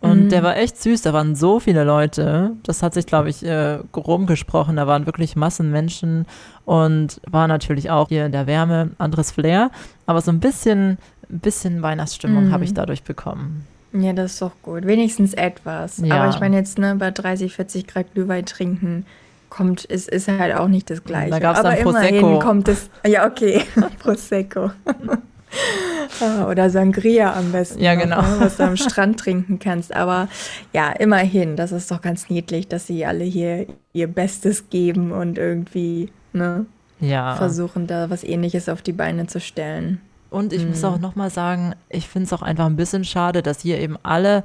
Und 0.00 0.26
mhm. 0.26 0.28
der 0.28 0.44
war 0.44 0.56
echt 0.56 0.80
süß, 0.80 1.02
da 1.02 1.12
waren 1.12 1.34
so 1.34 1.58
viele 1.58 1.82
Leute. 1.82 2.52
Das 2.62 2.84
hat 2.84 2.94
sich, 2.94 3.04
glaube 3.04 3.30
ich, 3.30 3.44
äh, 3.44 3.78
rumgesprochen. 3.96 4.76
Da 4.76 4.86
waren 4.86 5.06
wirklich 5.06 5.34
Massen 5.34 5.72
Menschen 5.72 6.24
und 6.64 7.20
war 7.26 7.48
natürlich 7.48 7.90
auch 7.90 8.08
hier 8.08 8.26
in 8.26 8.32
der 8.32 8.46
Wärme 8.46 8.90
anderes 8.98 9.32
Flair. 9.32 9.72
Aber 10.06 10.20
so 10.20 10.30
ein 10.30 10.38
bisschen, 10.38 10.98
ein 11.28 11.40
bisschen 11.40 11.82
Weihnachtsstimmung 11.82 12.46
mhm. 12.46 12.52
habe 12.52 12.62
ich 12.62 12.74
dadurch 12.74 13.02
bekommen. 13.02 13.66
Ja, 13.92 14.12
das 14.12 14.34
ist 14.34 14.42
doch 14.42 14.52
gut. 14.62 14.86
Wenigstens 14.86 15.34
etwas. 15.34 15.98
Ja. 15.98 16.16
Aber 16.16 16.30
ich 16.30 16.38
meine 16.38 16.56
jetzt, 16.56 16.78
ne, 16.78 16.94
bei 16.96 17.10
30, 17.10 17.54
40 17.54 17.86
Grad 17.88 18.14
Glühwein 18.14 18.46
trinken 18.46 19.04
kommt, 19.48 19.84
ist, 19.84 20.08
ist 20.08 20.28
halt 20.28 20.54
auch 20.54 20.68
nicht 20.68 20.90
das 20.90 21.02
Gleiche. 21.02 21.30
Da 21.30 21.38
gab's 21.40 21.58
Aber 21.58 21.70
dann 21.70 21.78
immerhin 21.78 22.20
Prosecco. 22.20 22.38
kommt 22.38 22.68
es, 22.68 22.90
ja 23.04 23.26
okay, 23.26 23.62
Prosecco. 23.98 24.70
Ah, 26.20 26.48
Oder 26.48 26.68
Sangria 26.70 27.34
am 27.34 27.52
besten. 27.52 27.80
Ja, 27.80 27.94
noch, 27.94 28.02
genau. 28.02 28.22
ne, 28.22 28.36
was 28.40 28.56
du 28.56 28.64
am 28.64 28.76
Strand 28.88 29.20
trinken 29.20 29.58
kannst. 29.58 29.94
Aber 29.94 30.28
ja, 30.72 30.90
immerhin, 30.90 31.54
das 31.54 31.70
ist 31.70 31.90
doch 31.90 32.00
ganz 32.02 32.28
niedlich, 32.28 32.66
dass 32.66 32.86
sie 32.86 33.04
alle 33.06 33.22
hier 33.24 33.66
ihr 33.92 34.06
Bestes 34.08 34.68
geben 34.70 35.12
und 35.12 35.38
irgendwie 35.38 36.10
ne, 36.32 36.66
Ja. 36.98 37.36
versuchen, 37.36 37.86
da 37.86 38.10
was 38.10 38.24
ähnliches 38.24 38.68
auf 38.68 38.82
die 38.82 38.92
Beine 38.92 39.26
zu 39.28 39.38
stellen. 39.40 40.00
Und 40.30 40.52
ich 40.52 40.62
Mhm. 40.62 40.70
muss 40.70 40.84
auch 40.84 40.98
nochmal 40.98 41.30
sagen, 41.30 41.74
ich 41.88 42.08
finde 42.08 42.26
es 42.26 42.32
auch 42.32 42.42
einfach 42.42 42.66
ein 42.66 42.76
bisschen 42.76 43.04
schade, 43.04 43.42
dass 43.42 43.60
hier 43.60 43.78
eben 43.78 43.96
alle 44.02 44.44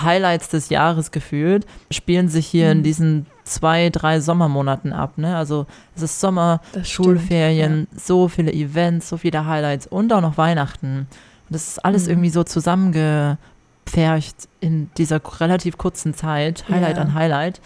Highlights 0.00 0.48
des 0.48 0.68
Jahres 0.70 1.10
gefühlt 1.10 1.66
spielen 1.90 2.28
sich 2.28 2.46
hier 2.46 2.66
Mhm. 2.66 2.72
in 2.72 2.82
diesen 2.82 3.26
zwei, 3.44 3.90
drei 3.90 4.20
Sommermonaten 4.20 4.92
ab. 4.92 5.18
Ne? 5.18 5.36
Also 5.36 5.66
es 5.96 6.02
ist 6.02 6.20
Sommer, 6.20 6.60
Das 6.72 6.88
stimmt, 6.88 7.06
Schulferien, 7.06 7.86
so 7.94 8.28
viele 8.28 8.52
Events, 8.52 9.08
so 9.08 9.16
viele 9.16 9.44
Highlights 9.46 9.86
und 9.86 10.12
auch 10.12 10.20
noch 10.22 10.38
Weihnachten. 10.38 11.00
Und 11.00 11.06
das 11.50 11.68
ist 11.68 11.84
alles 11.84 12.04
Mhm. 12.04 12.10
irgendwie 12.12 12.30
so 12.30 12.44
zusammengepfercht 12.44 14.48
in 14.60 14.90
dieser 14.96 15.20
relativ 15.40 15.76
kurzen 15.78 16.14
Zeit, 16.14 16.64
Highlight 16.68 16.96
Ja. 16.96 17.02
an 17.02 17.14
Highlight. 17.14 17.60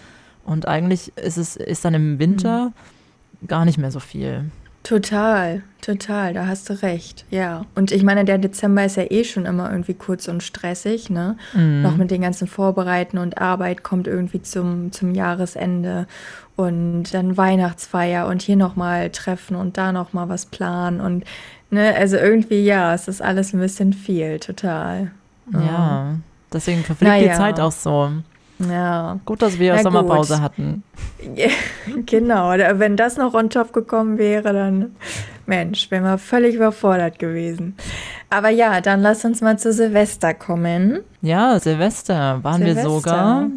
Und 0.45 0.67
eigentlich 0.67 1.13
ist 1.17 1.37
es 1.37 1.57
ist 1.57 1.85
dann 1.85 1.95
im 1.95 2.19
Winter 2.19 2.73
Mhm. 3.41 3.47
gar 3.49 3.65
nicht 3.65 3.79
mehr 3.79 3.91
so 3.91 4.01
viel. 4.01 4.51
Total, 4.87 5.65
total, 5.81 6.33
da 6.33 6.47
hast 6.47 6.71
du 6.71 6.81
recht, 6.81 7.25
ja. 7.31 7.65
Und 7.75 7.91
ich 7.91 8.05
meine, 8.05 8.25
der 8.25 8.39
Dezember 8.39 8.85
ist 8.85 8.97
ja 8.97 9.11
eh 9.11 9.25
schon 9.25 9.45
immer 9.45 9.69
irgendwie 9.69 9.95
kurz 9.95 10.29
und 10.29 10.45
stressig, 10.45 11.11
ne? 11.11 11.37
Mhm. 11.55 11.83
Noch 11.83 11.97
mit 11.97 12.13
den 12.13 12.21
ganzen 12.21 12.47
Vorbereiten 12.47 13.19
und 13.19 13.39
Arbeit 13.39 13.83
kommt 13.83 14.07
irgendwie 14.07 14.43
zum, 14.43 14.93
zum 14.93 15.13
Jahresende 15.13 16.07
und 16.55 17.13
dann 17.13 17.37
Weihnachtsfeier 17.37 18.29
und 18.29 18.43
hier 18.43 18.55
nochmal 18.55 19.11
treffen 19.11 19.57
und 19.57 19.77
da 19.77 19.91
nochmal 19.91 20.29
was 20.29 20.47
planen 20.47 21.01
und, 21.01 21.25
ne, 21.71 21.93
also 21.97 22.17
irgendwie, 22.17 22.65
ja, 22.65 22.95
es 22.95 23.09
ist 23.09 23.21
alles 23.21 23.53
ein 23.55 23.59
bisschen 23.59 23.93
viel, 23.93 24.39
total. 24.39 25.11
Ja, 25.53 26.15
deswegen 26.53 26.85
verfliegt 26.85 27.13
die 27.17 27.27
Naja. 27.27 27.37
Zeit 27.37 27.59
auch 27.59 27.73
so. 27.73 28.13
Ja, 28.59 29.19
Gut, 29.25 29.43
dass 29.43 29.59
wir 29.59 29.75
Na 29.75 29.83
Sommerpause 29.83 30.35
gut. 30.35 30.43
hatten. 30.43 30.83
genau, 32.07 32.51
wenn 32.51 32.97
das 32.97 33.17
noch 33.17 33.35
on 33.35 33.51
top 33.51 33.73
gekommen 33.73 34.19
wäre, 34.19 34.53
dann, 34.53 34.97
Mensch, 35.47 35.91
wären 35.91 36.05
wir 36.05 36.19
völlig 36.19 36.55
überfordert 36.55 37.19
gewesen. 37.19 37.77
Aber 38.31 38.49
ja, 38.49 38.81
dann 38.81 39.03
lass 39.03 39.25
uns 39.25 39.41
mal 39.41 39.59
zu 39.59 39.73
Silvester 39.73 40.35
kommen. 40.35 41.01
Ja, 41.23 41.59
Silvester 41.59 42.43
waren 42.43 42.61
wir 42.65 42.75
Silvester. 42.75 42.91
sogar 42.91 43.51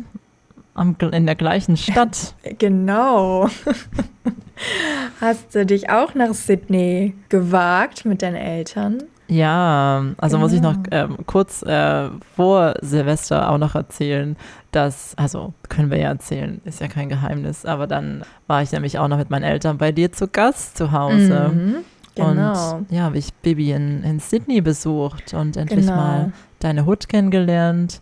am, 0.74 0.96
in 1.12 1.26
der 1.26 1.36
gleichen 1.36 1.78
Stadt. 1.78 2.34
Genau. 2.58 3.48
Hast 5.22 5.56
du 5.56 5.66
dich 5.66 5.90
auch 5.90 6.16
nach 6.16 6.34
Sydney 6.34 7.16
gewagt 7.30 8.04
mit 8.06 8.22
deinen 8.22 8.36
Eltern? 8.36 9.04
Ja, 9.30 10.04
also 10.18 10.38
muss 10.40 10.54
ich 10.54 10.62
noch 10.62 10.74
Genau. 10.84 10.96
ähm, 11.14 11.18
kurz 11.26 11.62
äh, 11.62 12.10
vor 12.36 12.74
Silvester 12.82 13.50
auch 13.52 13.58
noch 13.58 13.76
erzählen, 13.76 14.36
dass, 14.72 15.14
also 15.18 15.54
können 15.70 15.92
wir 15.92 16.00
ja 16.00 16.10
erzählen, 16.10 16.62
ist 16.66 16.82
ja 16.82 16.88
kein 16.88 17.10
Geheimnis, 17.10 17.66
aber 17.66 17.86
dann 17.88 18.24
war 18.48 18.62
ich 18.64 18.72
nämlich 18.72 18.98
auch 19.00 19.08
noch 19.08 19.18
mit 19.18 19.30
meinen 19.30 19.44
Eltern 19.44 19.78
bei 19.78 19.92
dir 19.92 20.12
zu 20.12 20.28
Gast 20.28 20.78
zu 20.78 20.92
Hause. 20.92 21.52
Mhm, 21.54 21.76
genau. 22.16 22.76
Und 22.78 22.92
ja, 22.92 23.04
habe 23.04 23.18
ich 23.18 23.34
Bibi 23.36 23.72
in, 23.72 24.04
in 24.04 24.20
Sydney 24.20 24.62
besucht 24.62 25.34
und 25.34 25.58
endlich 25.58 25.86
Genau. 25.86 25.96
mal 25.96 26.34
deine 26.60 26.86
Hut 26.86 27.08
kennengelernt. 27.08 28.02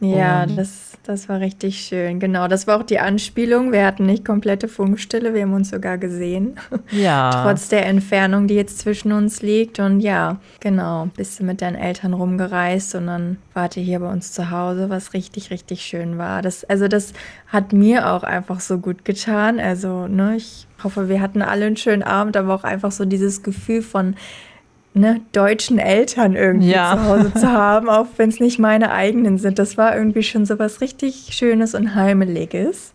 Ja, 0.00 0.44
Und- 0.44 0.56
das, 0.56 0.92
das 1.02 1.28
war 1.28 1.40
richtig 1.40 1.80
schön. 1.80 2.20
Genau, 2.20 2.46
das 2.46 2.66
war 2.68 2.78
auch 2.78 2.84
die 2.84 3.00
Anspielung. 3.00 3.72
Wir 3.72 3.84
hatten 3.84 4.06
nicht 4.06 4.24
komplette 4.24 4.68
Funkstille, 4.68 5.34
wir 5.34 5.42
haben 5.42 5.54
uns 5.54 5.70
sogar 5.70 5.98
gesehen. 5.98 6.54
Ja. 6.90 7.42
Trotz 7.44 7.68
der 7.68 7.84
Entfernung, 7.86 8.46
die 8.46 8.54
jetzt 8.54 8.78
zwischen 8.78 9.12
uns 9.12 9.42
liegt. 9.42 9.78
Und 9.78 10.00
ja, 10.00 10.38
genau, 10.60 11.08
bist 11.16 11.38
du 11.40 11.44
mit 11.44 11.60
deinen 11.60 11.74
Eltern 11.76 12.14
rumgereist 12.14 12.94
und 12.94 13.06
dann 13.08 13.36
wart 13.54 13.76
ihr 13.76 13.82
hier 13.82 14.00
bei 14.00 14.10
uns 14.10 14.32
zu 14.32 14.50
Hause, 14.50 14.88
was 14.88 15.12
richtig, 15.12 15.50
richtig 15.50 15.82
schön 15.82 16.16
war. 16.16 16.40
Das, 16.42 16.64
also 16.64 16.88
das 16.88 17.12
hat 17.48 17.72
mir 17.72 18.10
auch 18.10 18.22
einfach 18.22 18.60
so 18.60 18.78
gut 18.78 19.04
getan. 19.04 19.60
Also, 19.60 20.06
ne, 20.06 20.36
ich 20.36 20.66
hoffe, 20.82 21.08
wir 21.08 21.20
hatten 21.20 21.42
alle 21.42 21.66
einen 21.66 21.76
schönen 21.76 22.02
Abend, 22.02 22.36
aber 22.36 22.54
auch 22.54 22.64
einfach 22.64 22.92
so 22.92 23.04
dieses 23.04 23.42
Gefühl 23.42 23.82
von 23.82 24.14
ne, 24.94 25.20
deutschen 25.32 25.78
Eltern 25.78 26.34
irgendwie 26.34 26.70
Ja. 26.70 26.96
zu 26.96 27.04
Hause 27.04 27.34
zu 27.34 27.52
haben, 27.52 27.88
auch 27.88 28.06
wenn 28.16 28.28
es 28.28 28.40
nicht 28.40 28.58
meine 28.58 28.90
eigenen 28.92 29.38
sind. 29.38 29.58
Das 29.58 29.76
war 29.76 29.96
irgendwie 29.96 30.22
schon 30.22 30.46
so 30.46 30.58
was 30.58 30.80
richtig 30.80 31.28
Schönes 31.32 31.74
und 31.74 31.94
Heimeliges. 31.94 32.92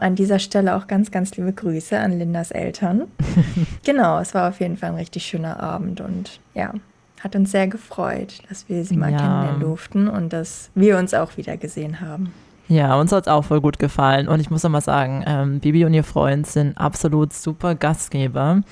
An 0.00 0.16
dieser 0.16 0.40
Stelle 0.40 0.74
auch 0.76 0.86
ganz, 0.88 1.10
ganz 1.12 1.36
liebe 1.36 1.52
Grüße 1.52 1.96
an 1.98 2.18
Lindas 2.18 2.50
Eltern. 2.50 3.02
genau, 3.84 4.18
es 4.18 4.34
war 4.34 4.48
auf 4.48 4.60
jeden 4.60 4.76
Fall 4.76 4.90
ein 4.90 4.96
richtig 4.96 5.24
schöner 5.24 5.60
Abend 5.60 6.00
und 6.00 6.40
ja, 6.54 6.72
hat 7.20 7.36
uns 7.36 7.52
sehr 7.52 7.68
gefreut, 7.68 8.40
dass 8.48 8.68
wir 8.68 8.84
sie 8.84 8.96
mal 8.96 9.12
Ja. 9.12 9.18
kennenlernen 9.18 9.60
durften 9.60 10.08
und 10.08 10.32
dass 10.32 10.70
wir 10.74 10.98
uns 10.98 11.14
auch 11.14 11.36
wieder 11.36 11.56
gesehen 11.56 12.00
haben. 12.00 12.32
Ja, 12.66 12.96
uns 12.98 13.12
hat 13.12 13.26
es 13.26 13.32
auch 13.32 13.44
voll 13.44 13.60
gut 13.60 13.78
gefallen. 13.78 14.26
Und 14.26 14.40
ich 14.40 14.50
muss 14.50 14.62
noch 14.62 14.70
mal 14.70 14.80
sagen, 14.80 15.22
ähm, 15.26 15.60
Bibi 15.60 15.84
und 15.84 15.94
ihr 15.94 16.02
Freund 16.04 16.46
sind 16.46 16.76
absolut 16.78 17.32
super 17.32 17.74
Gastgeber. 17.74 18.62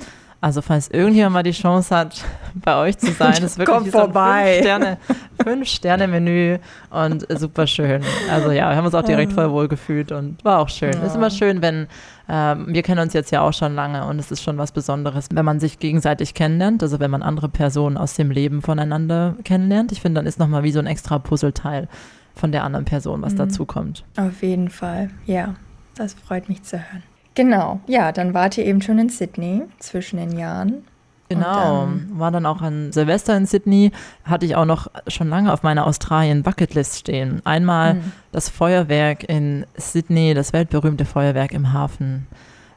Also 0.43 0.61
falls 0.61 0.89
irgendjemand 0.89 1.35
mal 1.35 1.43
die 1.45 1.53
Chance 1.53 1.95
hat, 1.97 2.25
bei 2.57 2.77
euch 2.77 2.99
zu 2.99 3.13
sein, 3.13 3.43
ist 3.45 3.59
wirklich 3.59 3.77
Kommt 3.79 3.93
so 3.93 4.11
ein 4.13 4.97
Fünf-Sterne-Menü 5.43 6.59
und 6.91 7.27
super 7.39 7.67
schön. 7.69 8.03
Also 8.29 8.51
ja, 8.51 8.69
wir 8.71 8.77
haben 8.77 8.85
uns 8.85 8.95
auch 8.95 9.05
direkt 9.05 9.33
voll 9.33 9.51
wohl 9.53 9.69
gefühlt 9.69 10.11
und 10.11 10.45
war 10.45 10.59
auch 10.59 10.69
schön. 10.69 10.93
Ja. 10.95 11.05
Ist 11.05 11.15
immer 11.15 11.31
schön, 11.31 11.63
wenn, 11.63 11.87
ähm, 12.29 12.67
wir 12.69 12.83
kennen 12.83 13.01
uns 13.01 13.13
jetzt 13.13 13.31
ja 13.31 13.41
auch 13.41 13.53
schon 13.53 13.77
lange 13.77 14.05
und 14.07 14.19
es 14.19 14.33
ist 14.33 14.43
schon 14.43 14.59
was 14.59 14.73
Besonderes, 14.73 15.29
wenn 15.33 15.45
man 15.45 15.61
sich 15.61 15.79
gegenseitig 15.79 16.35
kennenlernt, 16.35 16.83
also 16.83 16.99
wenn 16.99 17.11
man 17.13 17.23
andere 17.23 17.49
Personen 17.49 17.97
aus 17.97 18.15
dem 18.15 18.33
Leben 18.33 18.63
voneinander 18.63 19.37
kennenlernt. 19.45 19.93
Ich 19.93 20.01
finde, 20.01 20.19
dann 20.19 20.27
ist 20.27 20.41
nochmal 20.41 20.65
wie 20.65 20.73
so 20.73 20.81
ein 20.81 20.87
extra 20.87 21.21
Puzzleteil 21.21 21.87
von 22.35 22.51
der 22.51 22.65
anderen 22.65 22.85
Person, 22.85 23.23
was 23.23 23.35
Mhm. 23.35 23.39
dazu 23.39 23.65
kommt. 23.65 24.05
Auf 24.17 24.43
jeden 24.43 24.71
Fall, 24.71 25.11
ja, 25.25 25.55
das 25.95 26.15
freut 26.15 26.49
mich 26.49 26.65
zu 26.65 26.79
hören. 26.79 27.05
Genau, 27.35 27.81
ja, 27.87 28.13
dann 28.13 28.35
wart 28.35 28.59
ihr 28.59 28.67
eben 28.67 28.83
schon 28.83 28.99
in 28.99 29.09
Sydney 29.09 29.63
zwischen 29.79 30.19
den 30.19 30.37
Jahren. 30.39 30.85
Genau, 31.29 31.85
Und 31.85 32.19
war 32.19 32.31
dann 32.31 32.45
auch 32.45 32.61
an 32.61 32.93
Silvester 32.93 33.35
in 33.35 33.47
Sydney, 33.47 33.91
hatte 34.25 34.45
ich 34.45 34.55
auch 34.55 34.67
noch 34.67 34.89
schon 35.07 35.31
lange 35.31 35.51
auf 35.51 35.63
meiner 35.63 35.87
Australien-Bucketlist 35.87 36.99
stehen. 36.99 37.41
Einmal 37.47 37.95
Mhm. 37.95 38.13
das 38.33 38.51
Feuerwerk 38.51 39.25
in 39.31 39.65
Sydney, 39.77 40.35
das 40.35 40.53
weltberühmte 40.53 41.07
Feuerwerk 41.07 41.53
im 41.53 41.73
Hafen 41.73 42.27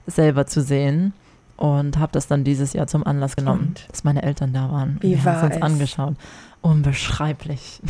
selber 0.07 0.45
zu 0.45 0.61
sehen 0.61 1.11
und 1.57 1.97
habe 1.99 2.13
das 2.13 2.27
dann 2.27 2.45
dieses 2.45 2.71
Jahr 2.71 2.87
zum 2.87 3.05
Anlass 3.05 3.35
genommen, 3.35 3.73
Und? 3.75 3.87
dass 3.89 4.05
meine 4.05 4.23
Eltern 4.23 4.53
da 4.53 4.71
waren. 4.71 4.99
Wie 5.01 5.09
Wir 5.11 5.17
haben 5.17 5.25
war 5.25 5.37
es 5.37 5.43
uns 5.43 5.55
es? 5.57 5.61
angeschaut. 5.61 6.13
Unbeschreiblich. 6.61 7.81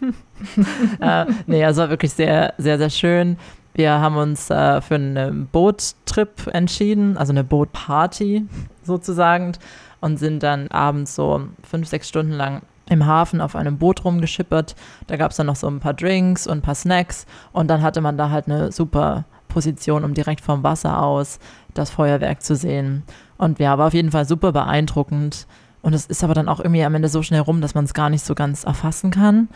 äh, 1.00 1.26
nee, 1.46 1.64
also 1.64 1.82
war 1.82 1.90
wirklich 1.90 2.12
sehr, 2.12 2.54
sehr, 2.58 2.78
sehr 2.78 2.90
schön. 2.90 3.36
Wir 3.74 4.00
haben 4.00 4.16
uns 4.16 4.50
äh, 4.50 4.80
für 4.80 4.96
einen 4.96 5.46
Boottrip 5.46 6.46
entschieden, 6.52 7.16
also 7.16 7.32
eine 7.32 7.44
Bootparty 7.44 8.46
sozusagen, 8.82 9.52
und 10.00 10.18
sind 10.18 10.42
dann 10.42 10.68
abends 10.68 11.14
so 11.14 11.42
fünf, 11.62 11.88
sechs 11.88 12.08
Stunden 12.08 12.32
lang 12.32 12.62
im 12.90 13.06
Hafen 13.06 13.40
auf 13.40 13.56
einem 13.56 13.78
Boot 13.78 14.04
rumgeschippert. 14.04 14.74
Da 15.06 15.16
gab 15.16 15.30
es 15.30 15.36
dann 15.36 15.46
noch 15.46 15.56
so 15.56 15.68
ein 15.68 15.80
paar 15.80 15.94
Drinks 15.94 16.46
und 16.46 16.58
ein 16.58 16.62
paar 16.62 16.74
Snacks 16.74 17.26
und 17.52 17.68
dann 17.68 17.82
hatte 17.82 18.00
man 18.00 18.18
da 18.18 18.30
halt 18.30 18.46
eine 18.46 18.72
super 18.72 19.24
Position, 19.48 20.04
um 20.04 20.14
direkt 20.14 20.40
vom 20.40 20.62
Wasser 20.62 21.02
aus 21.02 21.38
das 21.74 21.90
Feuerwerk 21.90 22.42
zu 22.42 22.56
sehen. 22.56 23.04
Und 23.38 23.58
ja, 23.58 23.78
war 23.78 23.88
auf 23.88 23.94
jeden 23.94 24.10
Fall 24.10 24.26
super 24.26 24.52
beeindruckend. 24.52 25.46
Und 25.82 25.94
es 25.94 26.06
ist 26.06 26.22
aber 26.22 26.34
dann 26.34 26.48
auch 26.48 26.60
irgendwie 26.60 26.84
am 26.84 26.94
Ende 26.94 27.08
so 27.08 27.22
schnell 27.22 27.40
rum, 27.40 27.60
dass 27.60 27.74
man 27.74 27.84
es 27.84 27.94
gar 27.94 28.08
nicht 28.08 28.24
so 28.24 28.34
ganz 28.34 28.64
erfassen 28.64 29.10
kann. 29.10 29.48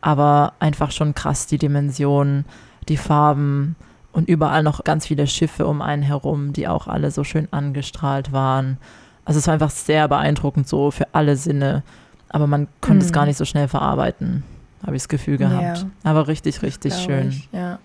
Aber 0.00 0.54
einfach 0.60 0.90
schon 0.90 1.14
krass 1.14 1.46
die 1.46 1.58
Dimensionen, 1.58 2.44
die 2.88 2.96
Farben 2.96 3.76
und 4.12 4.28
überall 4.28 4.62
noch 4.62 4.84
ganz 4.84 5.06
viele 5.06 5.26
Schiffe 5.26 5.66
um 5.66 5.82
einen 5.82 6.02
herum, 6.02 6.52
die 6.52 6.66
auch 6.68 6.86
alle 6.88 7.10
so 7.10 7.24
schön 7.24 7.48
angestrahlt 7.50 8.32
waren. 8.32 8.78
Also 9.24 9.38
es 9.38 9.46
war 9.46 9.54
einfach 9.54 9.70
sehr 9.70 10.08
beeindruckend 10.08 10.66
so 10.66 10.90
für 10.90 11.06
alle 11.12 11.36
Sinne. 11.36 11.82
Aber 12.30 12.46
man 12.46 12.68
konnte 12.80 13.04
es 13.04 13.10
Mhm. 13.10 13.14
gar 13.14 13.26
nicht 13.26 13.36
so 13.36 13.44
schnell 13.44 13.68
verarbeiten, 13.68 14.42
habe 14.84 14.96
ich 14.96 15.02
das 15.02 15.08
Gefühl 15.08 15.38
gehabt. 15.38 15.78
Ja. 15.78 15.90
Aber 16.04 16.28
richtig, 16.28 16.62
richtig 16.62 16.94
schön. 16.94 17.28
Ich, 17.30 17.48
ja. 17.52 17.78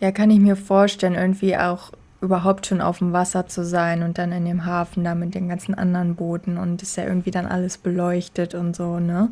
ja, 0.00 0.12
kann 0.12 0.30
ich 0.30 0.38
mir 0.40 0.56
vorstellen, 0.56 1.14
irgendwie 1.14 1.56
auch 1.56 1.90
überhaupt 2.20 2.66
schon 2.66 2.80
auf 2.80 2.98
dem 2.98 3.12
Wasser 3.12 3.46
zu 3.48 3.64
sein 3.64 4.02
und 4.02 4.16
dann 4.16 4.32
in 4.32 4.44
dem 4.46 4.64
Hafen 4.64 5.04
da 5.04 5.14
mit 5.14 5.34
den 5.34 5.48
ganzen 5.48 5.74
anderen 5.74 6.14
Booten 6.14 6.56
und 6.56 6.82
ist 6.82 6.96
ja 6.96 7.04
irgendwie 7.04 7.30
dann 7.30 7.46
alles 7.46 7.76
beleuchtet 7.78 8.54
und 8.54 8.74
so, 8.74 8.98
ne? 8.98 9.30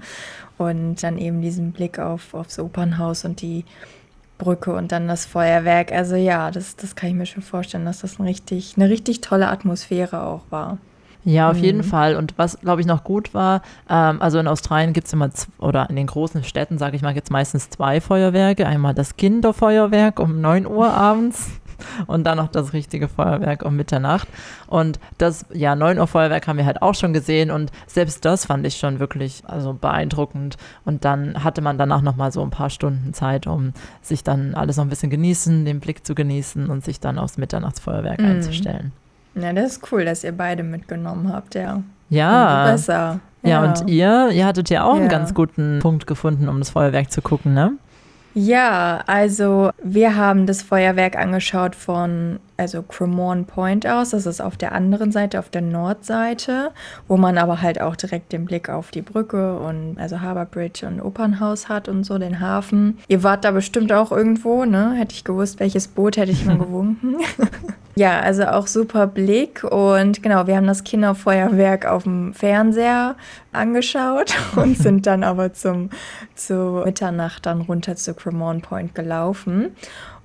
Und 0.58 1.02
dann 1.02 1.16
eben 1.18 1.40
diesen 1.40 1.72
Blick 1.72 1.98
auf, 1.98 2.34
aufs 2.34 2.58
Opernhaus 2.58 3.24
und 3.24 3.40
die 3.40 3.64
Brücke 4.38 4.74
und 4.74 4.92
dann 4.92 5.08
das 5.08 5.26
Feuerwerk. 5.26 5.92
Also 5.92 6.16
ja, 6.16 6.50
das, 6.50 6.76
das 6.76 6.96
kann 6.96 7.10
ich 7.10 7.14
mir 7.14 7.26
schon 7.26 7.42
vorstellen, 7.42 7.84
dass 7.84 8.00
das 8.00 8.18
ein 8.18 8.24
richtig, 8.24 8.74
eine 8.76 8.88
richtig 8.88 9.20
tolle 9.20 9.48
Atmosphäre 9.48 10.22
auch 10.22 10.42
war. 10.50 10.78
Ja, 11.24 11.50
auf 11.50 11.58
mhm. 11.58 11.64
jeden 11.64 11.82
Fall. 11.84 12.16
Und 12.16 12.34
was, 12.36 12.58
glaube 12.60 12.80
ich, 12.80 12.86
noch 12.86 13.04
gut 13.04 13.32
war, 13.32 13.62
ähm, 13.88 14.20
also 14.20 14.38
in 14.38 14.48
Australien 14.48 14.92
gibt 14.92 15.06
es 15.06 15.12
immer, 15.12 15.30
oder 15.58 15.88
in 15.88 15.96
den 15.96 16.08
großen 16.08 16.42
Städten, 16.42 16.78
sage 16.78 16.96
ich 16.96 17.02
mal, 17.02 17.14
gibt 17.14 17.28
es 17.28 17.30
meistens 17.30 17.70
zwei 17.70 18.00
Feuerwerke. 18.00 18.66
Einmal 18.66 18.94
das 18.94 19.16
Kinderfeuerwerk 19.16 20.18
um 20.18 20.40
9 20.40 20.66
Uhr 20.66 20.92
abends 20.92 21.50
und 22.06 22.24
dann 22.24 22.38
noch 22.38 22.48
das 22.48 22.72
richtige 22.72 23.08
Feuerwerk 23.08 23.64
um 23.64 23.76
Mitternacht. 23.76 24.28
Und 24.66 24.98
das, 25.18 25.44
ja, 25.52 25.74
9 25.74 25.98
Uhr 25.98 26.06
Feuerwerk 26.06 26.46
haben 26.46 26.58
wir 26.58 26.66
halt 26.66 26.82
auch 26.82 26.94
schon 26.94 27.12
gesehen 27.12 27.50
und 27.50 27.70
selbst 27.86 28.24
das 28.24 28.46
fand 28.46 28.66
ich 28.66 28.76
schon 28.76 28.98
wirklich 28.98 29.42
also 29.46 29.72
beeindruckend. 29.72 30.56
Und 30.84 31.04
dann 31.04 31.44
hatte 31.44 31.60
man 31.60 31.78
danach 31.78 32.02
nochmal 32.02 32.32
so 32.32 32.42
ein 32.42 32.50
paar 32.50 32.70
Stunden 32.70 33.14
Zeit, 33.14 33.46
um 33.46 33.72
sich 34.00 34.24
dann 34.24 34.54
alles 34.54 34.76
noch 34.76 34.84
ein 34.84 34.90
bisschen 34.90 35.10
genießen, 35.10 35.64
den 35.64 35.80
Blick 35.80 36.06
zu 36.06 36.14
genießen 36.14 36.68
und 36.68 36.84
sich 36.84 37.00
dann 37.00 37.18
aufs 37.18 37.38
Mitternachtsfeuerwerk 37.38 38.20
mhm. 38.20 38.26
einzustellen. 38.26 38.92
Ja, 39.34 39.52
das 39.52 39.72
ist 39.72 39.92
cool, 39.92 40.04
dass 40.04 40.24
ihr 40.24 40.32
beide 40.32 40.62
mitgenommen 40.62 41.32
habt, 41.32 41.54
ja. 41.54 41.82
Ja. 42.10 42.66
Besser. 42.66 43.20
Ja. 43.42 43.50
ja, 43.50 43.64
und 43.64 43.88
ihr, 43.88 44.28
ihr 44.30 44.46
hattet 44.46 44.68
ja 44.70 44.84
auch 44.84 44.94
ja. 44.94 45.00
einen 45.00 45.08
ganz 45.08 45.32
guten 45.32 45.78
Punkt 45.80 46.06
gefunden, 46.06 46.48
um 46.48 46.58
das 46.58 46.70
Feuerwerk 46.70 47.10
zu 47.10 47.22
gucken, 47.22 47.54
ne? 47.54 47.72
Ja, 48.34 49.02
also 49.06 49.70
wir 49.82 50.16
haben 50.16 50.46
das 50.46 50.62
Feuerwerk 50.62 51.16
angeschaut 51.16 51.74
von 51.76 52.40
also 52.56 52.82
Cremorne 52.82 53.44
Point 53.44 53.86
aus. 53.86 54.10
Das 54.10 54.26
ist 54.26 54.40
auf 54.40 54.56
der 54.56 54.72
anderen 54.72 55.12
Seite, 55.12 55.38
auf 55.38 55.48
der 55.48 55.62
Nordseite, 55.62 56.70
wo 57.08 57.16
man 57.16 57.38
aber 57.38 57.62
halt 57.62 57.80
auch 57.80 57.96
direkt 57.96 58.32
den 58.32 58.44
Blick 58.44 58.68
auf 58.68 58.90
die 58.90 59.02
Brücke 59.02 59.58
und 59.58 59.96
also 59.98 60.20
Harbour 60.20 60.44
Bridge 60.44 60.86
und 60.86 61.00
Opernhaus 61.00 61.68
hat 61.68 61.88
und 61.88 62.04
so, 62.04 62.18
den 62.18 62.40
Hafen. 62.40 62.98
Ihr 63.08 63.22
wart 63.22 63.44
da 63.44 63.50
bestimmt 63.50 63.92
auch 63.92 64.12
irgendwo, 64.12 64.64
ne? 64.64 64.92
Hätte 64.94 65.14
ich 65.14 65.24
gewusst, 65.24 65.60
welches 65.60 65.88
Boot 65.88 66.16
hätte 66.16 66.32
ich 66.32 66.44
mal 66.44 66.58
gewunken. 66.62 67.16
ja, 67.94 68.20
also 68.20 68.44
auch 68.44 68.66
super 68.66 69.06
Blick 69.06 69.64
und 69.64 70.22
genau, 70.22 70.46
wir 70.46 70.56
haben 70.56 70.66
das 70.66 70.84
Kinderfeuerwerk 70.84 71.86
auf 71.86 72.04
dem 72.04 72.32
Fernseher 72.34 73.16
angeschaut 73.52 74.34
und 74.56 74.76
sind 74.76 75.06
dann 75.06 75.24
aber 75.24 75.52
zum, 75.52 75.90
zu 76.34 76.82
Mitternacht 76.84 77.46
dann 77.46 77.62
runter 77.62 77.96
zu 77.96 78.14
Cremorne 78.14 78.60
Point 78.60 78.94
gelaufen. 78.94 79.76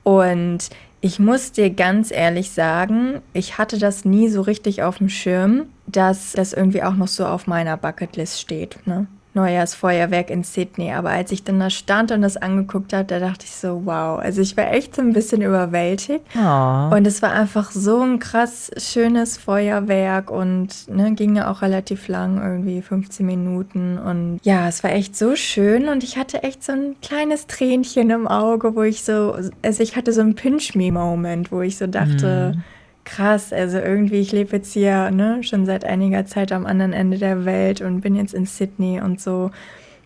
Und 0.03 0.69
ich 1.01 1.19
muss 1.19 1.51
dir 1.51 1.69
ganz 1.69 2.11
ehrlich 2.11 2.51
sagen, 2.51 3.21
ich 3.33 3.57
hatte 3.57 3.77
das 3.77 4.05
nie 4.05 4.29
so 4.29 4.41
richtig 4.41 4.83
auf 4.83 4.97
dem 4.97 5.09
Schirm, 5.09 5.67
dass 5.85 6.33
das 6.33 6.53
irgendwie 6.53 6.83
auch 6.83 6.95
noch 6.95 7.07
so 7.07 7.25
auf 7.25 7.47
meiner 7.47 7.77
Bucketlist 7.77 8.41
steht. 8.41 8.85
Ne? 8.87 9.07
Neujahrsfeuerwerk 9.37 10.29
in 10.29 10.43
Sydney. 10.43 10.91
Aber 10.91 11.11
als 11.11 11.31
ich 11.31 11.43
dann 11.43 11.59
da 11.59 11.69
stand 11.69 12.11
und 12.11 12.21
das 12.21 12.37
angeguckt 12.37 12.93
habe, 12.93 13.05
da 13.05 13.19
dachte 13.19 13.45
ich 13.45 13.51
so, 13.51 13.85
wow. 13.85 14.19
Also 14.19 14.41
ich 14.41 14.57
war 14.57 14.71
echt 14.71 14.95
so 14.95 15.01
ein 15.01 15.13
bisschen 15.13 15.41
überwältigt. 15.41 16.25
Oh. 16.35 16.95
Und 16.95 17.07
es 17.07 17.21
war 17.21 17.31
einfach 17.31 17.71
so 17.71 18.01
ein 18.01 18.19
krass 18.19 18.71
schönes 18.77 19.37
Feuerwerk 19.37 20.31
und 20.31 20.89
ne, 20.89 21.13
ging 21.13 21.35
ja 21.35 21.49
auch 21.49 21.61
relativ 21.61 22.07
lang, 22.07 22.41
irgendwie 22.41 22.81
15 22.81 23.25
Minuten. 23.25 23.97
Und 23.97 24.39
ja, 24.43 24.67
es 24.67 24.83
war 24.83 24.91
echt 24.91 25.15
so 25.15 25.35
schön 25.35 25.87
und 25.87 26.03
ich 26.03 26.17
hatte 26.17 26.43
echt 26.43 26.63
so 26.63 26.73
ein 26.73 26.95
kleines 27.01 27.47
Tränchen 27.47 28.09
im 28.09 28.27
Auge, 28.27 28.75
wo 28.75 28.83
ich 28.83 29.03
so, 29.03 29.37
also 29.61 29.83
ich 29.83 29.95
hatte 29.95 30.11
so 30.11 30.21
einen 30.21 30.35
Pinch-Me-Moment, 30.35 31.51
wo 31.51 31.61
ich 31.61 31.77
so 31.77 31.87
dachte, 31.87 32.53
mm 32.55 32.76
krass. 33.07 33.53
Also 33.53 33.77
irgendwie, 33.77 34.17
ich 34.17 34.31
lebe 34.31 34.57
jetzt 34.57 34.73
hier 34.73 35.09
ne, 35.11 35.43
schon 35.43 35.65
seit 35.65 35.85
einiger 35.85 36.25
Zeit 36.25 36.51
am 36.51 36.65
anderen 36.65 36.93
Ende 36.93 37.17
der 37.17 37.45
Welt 37.45 37.81
und 37.81 38.01
bin 38.01 38.15
jetzt 38.15 38.33
in 38.33 38.45
Sydney 38.45 39.01
und 39.01 39.19
so. 39.19 39.51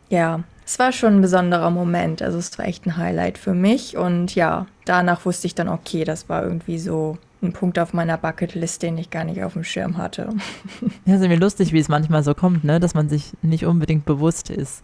Ja, 0.09 0.41
es 0.65 0.79
war 0.79 0.91
schon 0.91 1.15
ein 1.15 1.21
besonderer 1.21 1.69
Moment. 1.69 2.21
Also 2.21 2.37
es 2.37 2.57
war 2.57 2.65
echt 2.65 2.85
ein 2.85 2.97
Highlight 2.97 3.37
für 3.37 3.53
mich. 3.53 3.97
Und 3.97 4.35
ja, 4.35 4.67
danach 4.85 5.25
wusste 5.25 5.47
ich 5.47 5.55
dann, 5.55 5.67
okay, 5.67 6.03
das 6.03 6.29
war 6.29 6.43
irgendwie 6.43 6.79
so 6.79 7.17
ein 7.41 7.53
Punkt 7.53 7.79
auf 7.79 7.93
meiner 7.93 8.17
Bucketlist, 8.17 8.83
den 8.83 8.97
ich 8.97 9.09
gar 9.09 9.23
nicht 9.23 9.43
auf 9.43 9.53
dem 9.53 9.63
Schirm 9.63 9.97
hatte. 9.97 10.29
Ja, 11.05 11.15
ist 11.15 11.21
irgendwie 11.21 11.41
lustig, 11.41 11.73
wie 11.73 11.79
es 11.79 11.89
manchmal 11.89 12.23
so 12.23 12.35
kommt, 12.35 12.63
ne? 12.63 12.79
dass 12.79 12.93
man 12.93 13.09
sich 13.09 13.33
nicht 13.41 13.65
unbedingt 13.65 14.05
bewusst 14.05 14.51
ist, 14.51 14.83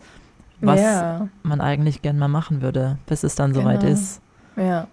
was 0.60 0.82
ja. 0.82 1.30
man 1.44 1.62
eigentlich 1.62 2.02
gern 2.02 2.18
mal 2.18 2.28
machen 2.28 2.62
würde, 2.64 2.98
bis 3.06 3.24
es 3.24 3.36
dann 3.36 3.54
soweit 3.54 3.82
genau. 3.82 3.94
ist. 3.94 4.22
Ja. 4.56 4.88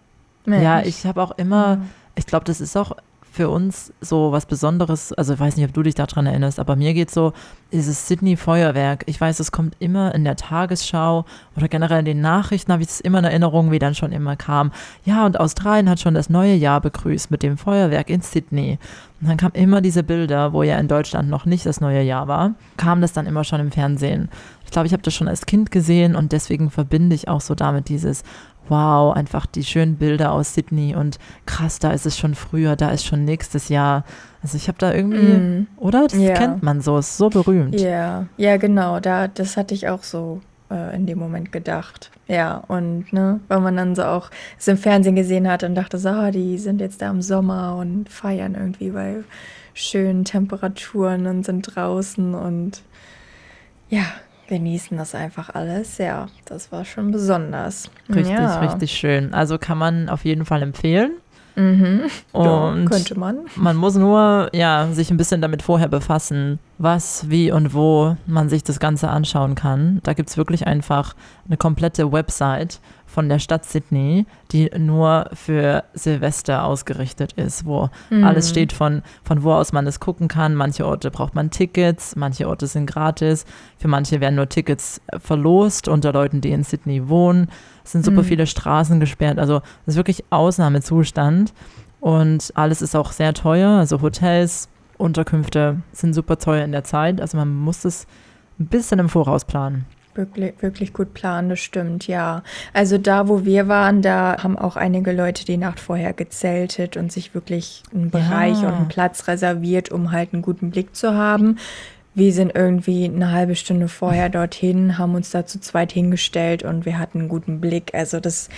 Mensch. 0.45 0.63
Ja, 0.63 0.83
ich 0.83 1.07
habe 1.07 1.23
auch 1.23 1.33
immer, 1.39 1.79
ich 2.15 2.27
glaube, 2.27 2.45
das 2.45 2.61
ist 2.61 2.77
auch 2.77 2.93
für 3.35 3.49
uns 3.49 3.93
so 4.01 4.31
was 4.31 4.47
Besonderes, 4.47 5.13
also 5.13 5.35
ich 5.35 5.41
weiß 5.41 5.57
nicht, 5.57 5.67
ob 5.67 5.75
du 5.75 5.83
dich 5.83 5.97
daran 5.97 6.27
erinnerst, 6.27 6.61
aber 6.61 6.77
mir 6.77 6.95
geht 6.95 7.11
so, 7.11 7.33
dieses 7.73 8.07
Sydney 8.07 8.37
Feuerwerk. 8.37 9.03
Ich 9.07 9.21
weiß, 9.21 9.41
es 9.41 9.51
kommt 9.51 9.75
immer 9.81 10.15
in 10.15 10.23
der 10.23 10.37
Tagesschau 10.37 11.25
oder 11.57 11.67
generell 11.67 11.99
in 11.99 12.05
den 12.05 12.21
Nachrichten 12.21 12.73
habe 12.73 12.85
ich 12.85 12.89
es 12.89 13.01
immer 13.01 13.19
in 13.19 13.25
Erinnerung, 13.25 13.73
wie 13.73 13.81
dann 13.81 13.97
schon 13.97 14.13
immer 14.13 14.37
kam. 14.37 14.71
Ja, 15.05 15.27
und 15.27 15.41
Australien 15.41 15.91
hat 15.91 15.99
schon 15.99 16.15
das 16.15 16.31
neue 16.31 16.55
Jahr 16.55 16.81
begrüßt 16.81 17.33
mit 17.33 17.43
dem 17.43 17.59
Feuerwerk 17.59 18.09
in 18.09 18.21
Sydney. 18.21 18.79
Und 19.21 19.29
dann 19.29 19.37
kamen 19.37 19.55
immer 19.55 19.81
diese 19.81 20.05
Bilder, 20.05 20.53
wo 20.53 20.63
ja 20.63 20.79
in 20.79 20.87
Deutschland 20.87 21.29
noch 21.29 21.45
nicht 21.45 21.67
das 21.67 21.81
neue 21.81 22.03
Jahr 22.03 22.29
war, 22.29 22.55
kam 22.77 23.01
das 23.01 23.13
dann 23.13 23.27
immer 23.27 23.43
schon 23.43 23.61
im 23.61 23.73
Fernsehen. 23.73 24.29
Ich 24.65 24.71
glaube, 24.71 24.87
ich 24.87 24.93
habe 24.93 25.03
das 25.03 25.15
schon 25.15 25.29
als 25.29 25.47
Kind 25.47 25.73
gesehen 25.73 26.15
und 26.15 26.31
deswegen 26.31 26.71
verbinde 26.71 27.17
ich 27.17 27.27
auch 27.27 27.41
so 27.41 27.57
damit 27.57 27.89
dieses, 27.89 28.23
wow, 28.69 29.15
einfach 29.15 29.47
die 29.47 29.65
schönen 29.65 29.97
Bilder 29.97 30.33
aus 30.33 30.55
Sydney 30.55 30.95
und 30.95 31.19
krass, 31.47 31.79
da 31.79 31.93
ist 31.93 32.07
es 32.07 32.19
schon 32.19 32.35
früher, 32.35 32.77
da 32.77 32.91
ist 32.91 33.05
schon 33.05 33.25
nächstes 33.25 33.69
Jahr. 33.69 34.05
Also 34.43 34.57
ich 34.57 34.69
habe 34.69 34.79
da 34.79 34.93
irgendwie, 34.93 35.35
mm. 35.35 35.67
oder? 35.77 36.05
Das 36.05 36.19
ja. 36.19 36.35
kennt 36.35 36.63
man 36.63 36.81
so, 36.81 36.99
ist 36.99 37.17
so 37.17 37.31
berühmt. 37.31 37.81
Ja, 37.81 38.27
ja, 38.37 38.57
genau, 38.57 39.01
da, 39.01 39.29
das 39.29 39.57
hatte 39.57 39.75
ich 39.75 39.89
auch 39.89 40.03
so 40.03 40.41
äh, 40.71 40.95
in 40.95 41.07
dem 41.07 41.19
Moment 41.19 41.53
gedacht. 41.53 42.11
Ja, 42.27 42.63
und 42.69 43.13
ne, 43.13 43.41
weil 43.49 43.61
man 43.61 43.77
dann 43.77 43.95
so 43.95 44.05
auch 44.05 44.31
es 44.59 44.67
im 44.69 44.79
Fernsehen 44.79 45.15
gesehen 45.15 45.49
hat 45.49 45.63
und 45.63 45.75
dachte 45.75 45.99
so, 45.99 46.11
oh, 46.11 46.31
die 46.31 46.59
sind 46.59 46.81
jetzt 46.81 47.03
da 47.03 47.11
im 47.11 47.23
Sommer 47.23 47.77
und 47.77 48.09
feiern 48.09 48.55
irgendwie 48.55 48.91
bei 48.91 49.17
schönen 49.75 50.25
Temperaturen 50.25 51.27
und 51.27 51.45
sind 51.45 51.63
draußen 51.75 52.35
und 52.35 52.83
ja, 53.91 54.05
genießen 54.49 54.97
das 54.97 55.15
einfach 55.15 55.55
alles. 55.55 55.99
Ja, 55.99 56.27
das 56.45 56.71
war 56.73 56.85
schon 56.85 57.11
besonders. 57.11 57.91
Richtig, 58.09 58.29
ja. 58.29 58.61
richtig 58.61 58.93
schön. 58.93 59.35
Also 59.35 59.59
kann 59.59 59.79
man 59.79 60.09
auf 60.09 60.25
jeden 60.25 60.45
Fall 60.45 60.63
empfehlen. 60.63 61.13
Mhm. 61.57 62.03
Und 62.33 62.83
ja, 62.83 62.89
könnte 62.89 63.19
man. 63.19 63.39
Man 63.57 63.77
muss 63.77 63.95
nur 63.95 64.51
ja, 64.53 64.89
sich 64.93 65.11
ein 65.11 65.17
bisschen 65.17 65.41
damit 65.41 65.63
vorher 65.63 65.89
befassen, 65.89 66.59
was, 66.79 67.31
wie 67.31 67.53
und 67.53 67.75
wo 67.75 68.17
man 68.27 68.49
sich 68.49 68.65
das 68.65 68.81
Ganze 68.81 69.09
anschauen 69.09 69.55
kann. 69.55 70.01
Da 70.03 70.15
gibt 70.15 70.31
es 70.31 70.37
wirklich 70.37 70.67
einfach 70.67 71.15
eine 71.47 71.57
komplette 71.57 72.11
Website 72.13 72.81
von 73.15 73.29
der 73.29 73.39
Stadt 73.39 73.65
Sydney, 73.65 74.27
die 74.51 74.69
nur 74.77 75.31
für 75.33 75.85
Silvester 75.95 76.65
ausgerichtet 76.65 77.33
ist, 77.35 77.65
wo 77.65 77.89
mhm. 78.11 78.25
alles 78.25 78.51
steht 78.51 78.73
von, 78.73 79.03
von 79.23 79.45
wo 79.45 79.53
aus 79.53 79.73
man 79.73 79.87
es 79.87 80.01
gucken 80.01 80.27
kann. 80.27 80.57
Manche 80.57 80.85
Orte 80.85 81.13
braucht 81.13 81.37
man 81.37 81.51
Tickets, 81.51 82.17
manche 82.17 82.49
Orte 82.49 82.67
sind 82.67 82.87
gratis. 82.87 83.45
Für 83.79 83.87
manche 83.87 84.21
werden 84.21 84.35
nur 84.35 84.49
Tickets 84.49 85.01
verlost 85.19 85.87
unter 85.87 86.13
Leuten, 86.13 86.41
die 86.41 86.51
in 86.51 86.65
Sydney 86.65 87.09
wohnen. 87.09 87.49
Es 87.85 87.93
sind 87.93 88.05
super 88.05 88.23
mhm. 88.23 88.27
viele 88.27 88.47
Straßen 88.49 88.99
gesperrt. 88.99 89.39
Also 89.39 89.63
es 89.87 89.95
ist 89.95 89.97
wirklich 89.97 90.25
Ausnahmezustand. 90.31 91.55
Und 92.01 92.53
alles 92.57 92.83
ist 92.83 92.97
auch 92.97 93.13
sehr 93.13 93.33
teuer. 93.33 93.79
Also 93.79 94.03
Hotels, 94.03 94.69
Unterkünfte 94.99 95.81
sind 95.93 96.15
super 96.15 96.37
teuer 96.37 96.65
in 96.65 96.73
der 96.73 96.83
Zeit. 96.83 97.21
Also 97.21 97.37
man 97.37 97.55
muss 97.55 97.85
es 97.85 98.09
ein 98.59 98.67
bisschen 98.67 98.99
im 98.99 99.09
Voraus 99.09 99.45
planen. 99.45 99.87
Wirklich, 100.15 100.55
wirklich 100.61 100.93
gut 100.93 101.13
planen, 101.13 101.49
das 101.49 101.61
stimmt, 101.61 102.07
ja. 102.07 102.43
Also 102.73 102.99
da, 102.99 103.29
wo 103.29 103.45
wir 103.45 103.67
waren, 103.67 104.01
da 104.01 104.37
haben 104.43 104.57
auch 104.57 104.77
einige 104.77 105.13
Leute 105.13 105.45
die 105.45 105.57
Nacht 105.57 105.81
vorher 105.81 106.13
gezeltet 106.13 106.97
und 106.97 107.11
sich 107.11 107.35
wirklich 107.35 107.83
einen 107.93 108.11
Bereich 108.11 108.63
ja. 108.63 108.69
und 108.69 108.75
einen 108.75 108.89
Platz 108.89 109.27
reserviert, 109.27 109.91
um 109.91 110.13
halt 110.13 110.33
einen 110.33 110.43
guten 110.43 110.71
Blick 110.71 110.95
zu 110.95 111.15
haben. 111.15 111.57
Wir 112.17 112.33
sind 112.33 112.53
irgendwie 112.55 113.07
eine 113.07 113.33
halbe 113.33 113.57
Stunde 113.57 113.89
vorher 113.89 114.29
dorthin, 114.29 114.99
haben 114.99 115.17
uns 115.17 115.31
da 115.31 115.47
zu 115.47 115.59
zweit 115.59 115.91
hingestellt 115.91 116.63
und 116.63 116.87
wir 116.87 117.01
hatten 117.01 117.19
einen 117.21 117.29
guten 117.29 117.61
Blick. 117.61 117.93
Also 117.93 118.21
das 118.21 118.49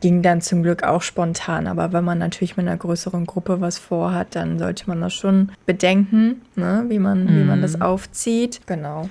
ging 0.00 0.22
dann 0.22 0.40
zum 0.40 0.62
Glück 0.62 0.82
auch 0.82 1.02
spontan. 1.02 1.66
Aber 1.66 1.92
wenn 1.92 2.04
man 2.04 2.18
natürlich 2.18 2.56
mit 2.56 2.66
einer 2.66 2.78
größeren 2.78 3.26
Gruppe 3.26 3.60
was 3.60 3.76
vorhat, 3.76 4.34
dann 4.34 4.58
sollte 4.58 4.84
man 4.88 5.02
das 5.02 5.12
schon 5.12 5.52
bedenken, 5.66 6.40
ne? 6.56 6.86
wie, 6.88 6.98
man, 6.98 7.24
mhm. 7.24 7.38
wie 7.38 7.44
man 7.44 7.60
das 7.60 7.76
mhm. 7.76 7.82
aufzieht. 7.82 8.62
Genau. 8.66 9.10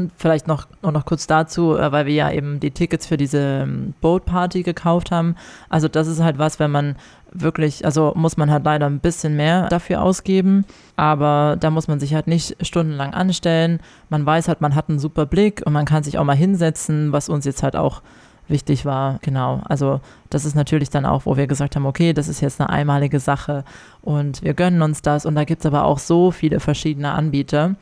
Und 0.00 0.12
vielleicht 0.16 0.48
noch, 0.48 0.66
noch 0.80 1.04
kurz 1.04 1.26
dazu, 1.26 1.76
äh, 1.76 1.92
weil 1.92 2.06
wir 2.06 2.14
ja 2.14 2.30
eben 2.30 2.58
die 2.58 2.70
Tickets 2.70 3.06
für 3.06 3.18
diese 3.18 3.64
ähm, 3.64 3.92
Boat 4.00 4.24
Party 4.24 4.62
gekauft 4.62 5.10
haben. 5.10 5.34
Also 5.68 5.88
das 5.88 6.08
ist 6.08 6.22
halt 6.22 6.38
was, 6.38 6.58
wenn 6.58 6.70
man 6.70 6.96
wirklich, 7.32 7.84
also 7.84 8.12
muss 8.16 8.38
man 8.38 8.50
halt 8.50 8.64
leider 8.64 8.86
ein 8.86 9.00
bisschen 9.00 9.36
mehr 9.36 9.68
dafür 9.68 10.02
ausgeben, 10.02 10.64
aber 10.96 11.58
da 11.60 11.70
muss 11.70 11.86
man 11.86 12.00
sich 12.00 12.14
halt 12.14 12.26
nicht 12.26 12.56
stundenlang 12.66 13.12
anstellen. 13.12 13.80
Man 14.08 14.24
weiß 14.24 14.48
halt, 14.48 14.62
man 14.62 14.74
hat 14.74 14.88
einen 14.88 14.98
super 14.98 15.26
Blick 15.26 15.62
und 15.66 15.74
man 15.74 15.84
kann 15.84 16.02
sich 16.02 16.16
auch 16.16 16.24
mal 16.24 16.34
hinsetzen, 16.34 17.12
was 17.12 17.28
uns 17.28 17.44
jetzt 17.44 17.62
halt 17.62 17.76
auch 17.76 18.00
wichtig 18.48 18.86
war. 18.86 19.18
Genau, 19.20 19.60
also 19.68 20.00
das 20.30 20.46
ist 20.46 20.56
natürlich 20.56 20.88
dann 20.88 21.04
auch, 21.04 21.26
wo 21.26 21.36
wir 21.36 21.46
gesagt 21.46 21.76
haben, 21.76 21.84
okay, 21.84 22.14
das 22.14 22.26
ist 22.26 22.40
jetzt 22.40 22.58
eine 22.58 22.70
einmalige 22.70 23.20
Sache 23.20 23.64
und 24.00 24.42
wir 24.42 24.54
gönnen 24.54 24.80
uns 24.80 25.02
das 25.02 25.26
und 25.26 25.34
da 25.34 25.44
gibt 25.44 25.60
es 25.60 25.66
aber 25.66 25.84
auch 25.84 25.98
so 25.98 26.30
viele 26.30 26.58
verschiedene 26.58 27.12
Anbieter 27.12 27.76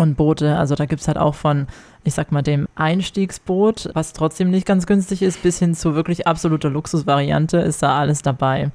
und 0.00 0.16
Boote. 0.16 0.56
Also 0.56 0.74
da 0.74 0.86
gibt 0.86 1.02
es 1.02 1.08
halt 1.08 1.18
auch 1.18 1.34
von, 1.34 1.66
ich 2.04 2.14
sag 2.14 2.32
mal, 2.32 2.42
dem 2.42 2.66
Einstiegsboot, 2.74 3.90
was 3.94 4.12
trotzdem 4.12 4.50
nicht 4.50 4.66
ganz 4.66 4.86
günstig 4.86 5.22
ist, 5.22 5.42
bis 5.42 5.58
hin 5.58 5.74
zu 5.74 5.94
wirklich 5.94 6.26
absoluter 6.26 6.70
Luxusvariante 6.70 7.58
ist 7.58 7.82
da 7.82 7.98
alles 7.98 8.22
dabei. 8.22 8.70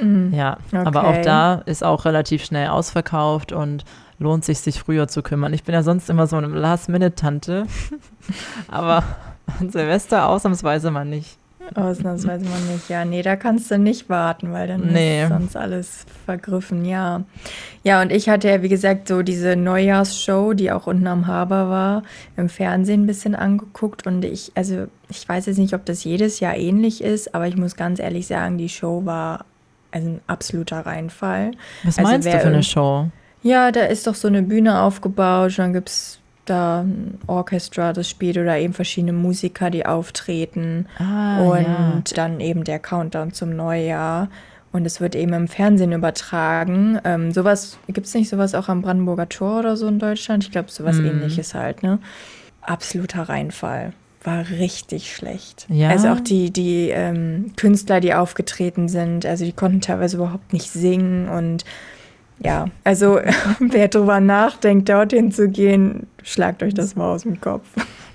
Mhm. 0.00 0.32
Ja, 0.34 0.56
okay. 0.68 0.82
aber 0.84 1.06
auch 1.06 1.22
da 1.22 1.54
ist 1.66 1.84
auch 1.84 2.04
relativ 2.04 2.44
schnell 2.44 2.68
ausverkauft 2.68 3.52
und 3.52 3.84
lohnt 4.18 4.44
sich, 4.44 4.60
sich 4.60 4.80
früher 4.80 5.08
zu 5.08 5.22
kümmern. 5.22 5.52
Ich 5.54 5.64
bin 5.64 5.74
ja 5.74 5.82
sonst 5.82 6.10
immer 6.10 6.26
so 6.26 6.36
eine 6.36 6.48
Last-Minute-Tante, 6.48 7.66
aber 8.68 9.04
an 9.58 9.70
Silvester 9.70 10.28
ausnahmsweise 10.28 10.90
mal 10.90 11.04
nicht. 11.04 11.39
Ausnahmsweise 11.74 12.44
mal 12.44 12.60
nicht. 12.72 12.88
Ja, 12.88 13.04
nee, 13.04 13.22
da 13.22 13.36
kannst 13.36 13.70
du 13.70 13.78
nicht 13.78 14.08
warten, 14.08 14.52
weil 14.52 14.68
dann 14.68 14.88
nee. 14.92 15.22
ist 15.22 15.28
sonst 15.28 15.56
alles 15.56 16.06
vergriffen, 16.24 16.84
ja. 16.84 17.22
Ja, 17.82 18.02
und 18.02 18.12
ich 18.12 18.28
hatte 18.28 18.48
ja, 18.48 18.62
wie 18.62 18.68
gesagt, 18.68 19.08
so 19.08 19.22
diese 19.22 19.56
Neujahrsshow, 19.56 20.52
die 20.52 20.72
auch 20.72 20.86
unten 20.86 21.06
am 21.06 21.26
Haber 21.26 21.68
war, 21.68 22.02
im 22.36 22.48
Fernsehen 22.48 23.02
ein 23.02 23.06
bisschen 23.06 23.34
angeguckt. 23.34 24.06
Und 24.06 24.24
ich, 24.24 24.52
also, 24.54 24.86
ich 25.08 25.28
weiß 25.28 25.46
jetzt 25.46 25.58
nicht, 25.58 25.74
ob 25.74 25.84
das 25.84 26.04
jedes 26.04 26.40
Jahr 26.40 26.56
ähnlich 26.56 27.02
ist, 27.02 27.34
aber 27.34 27.46
ich 27.48 27.56
muss 27.56 27.76
ganz 27.76 28.00
ehrlich 28.00 28.26
sagen, 28.26 28.58
die 28.58 28.68
Show 28.68 29.04
war 29.04 29.44
also 29.92 30.08
ein 30.08 30.20
absoluter 30.26 30.86
Reinfall. 30.86 31.52
Was 31.82 31.98
also 31.98 32.10
meinst 32.10 32.28
du 32.28 32.38
für 32.38 32.46
eine 32.46 32.62
Show? 32.62 33.08
Ja, 33.42 33.72
da 33.72 33.84
ist 33.84 34.06
doch 34.06 34.14
so 34.14 34.28
eine 34.28 34.42
Bühne 34.42 34.80
aufgebaut, 34.80 35.54
dann 35.56 35.72
gibt 35.72 35.88
es 35.88 36.19
da 36.50 36.80
ein 36.80 37.18
Orchestra, 37.26 37.92
das 37.92 38.08
spielt 38.08 38.36
oder 38.36 38.58
eben 38.58 38.74
verschiedene 38.74 39.12
Musiker, 39.12 39.70
die 39.70 39.86
auftreten. 39.86 40.86
Ah, 40.98 41.40
und 41.42 42.10
ja. 42.10 42.14
dann 42.14 42.40
eben 42.40 42.64
der 42.64 42.78
Countdown 42.78 43.32
zum 43.32 43.54
Neujahr. 43.54 44.28
Und 44.72 44.86
es 44.86 45.00
wird 45.00 45.16
eben 45.16 45.32
im 45.32 45.48
Fernsehen 45.48 45.92
übertragen. 45.92 47.00
Ähm, 47.04 47.32
sowas, 47.32 47.78
gibt 47.88 48.06
es 48.06 48.14
nicht 48.14 48.28
sowas 48.28 48.54
auch 48.54 48.68
am 48.68 48.82
Brandenburger 48.82 49.28
Tor 49.28 49.60
oder 49.60 49.76
so 49.76 49.88
in 49.88 49.98
Deutschland? 49.98 50.44
Ich 50.44 50.52
glaube, 50.52 50.70
sowas 50.70 50.96
mm. 50.96 51.06
ähnliches 51.06 51.54
halt, 51.54 51.82
ne? 51.82 51.98
Absoluter 52.60 53.22
Reinfall. 53.22 53.92
War 54.22 54.48
richtig 54.48 55.14
schlecht. 55.14 55.66
Ja. 55.70 55.88
Also 55.88 56.08
auch 56.08 56.20
die, 56.20 56.52
die 56.52 56.90
ähm, 56.90 57.52
Künstler, 57.56 58.00
die 58.00 58.14
aufgetreten 58.14 58.88
sind, 58.88 59.24
also 59.26 59.44
die 59.44 59.52
konnten 59.52 59.80
teilweise 59.80 60.18
überhaupt 60.18 60.52
nicht 60.52 60.70
singen 60.70 61.28
und 61.28 61.64
ja, 62.42 62.66
also 62.84 63.20
wer 63.60 63.88
drüber 63.88 64.20
nachdenkt, 64.20 64.88
dorthin 64.88 65.30
zu 65.30 65.48
gehen, 65.48 66.06
schlagt 66.22 66.62
euch 66.62 66.74
das 66.74 66.96
mal 66.96 67.12
aus 67.12 67.22
dem 67.22 67.40
Kopf. 67.40 67.66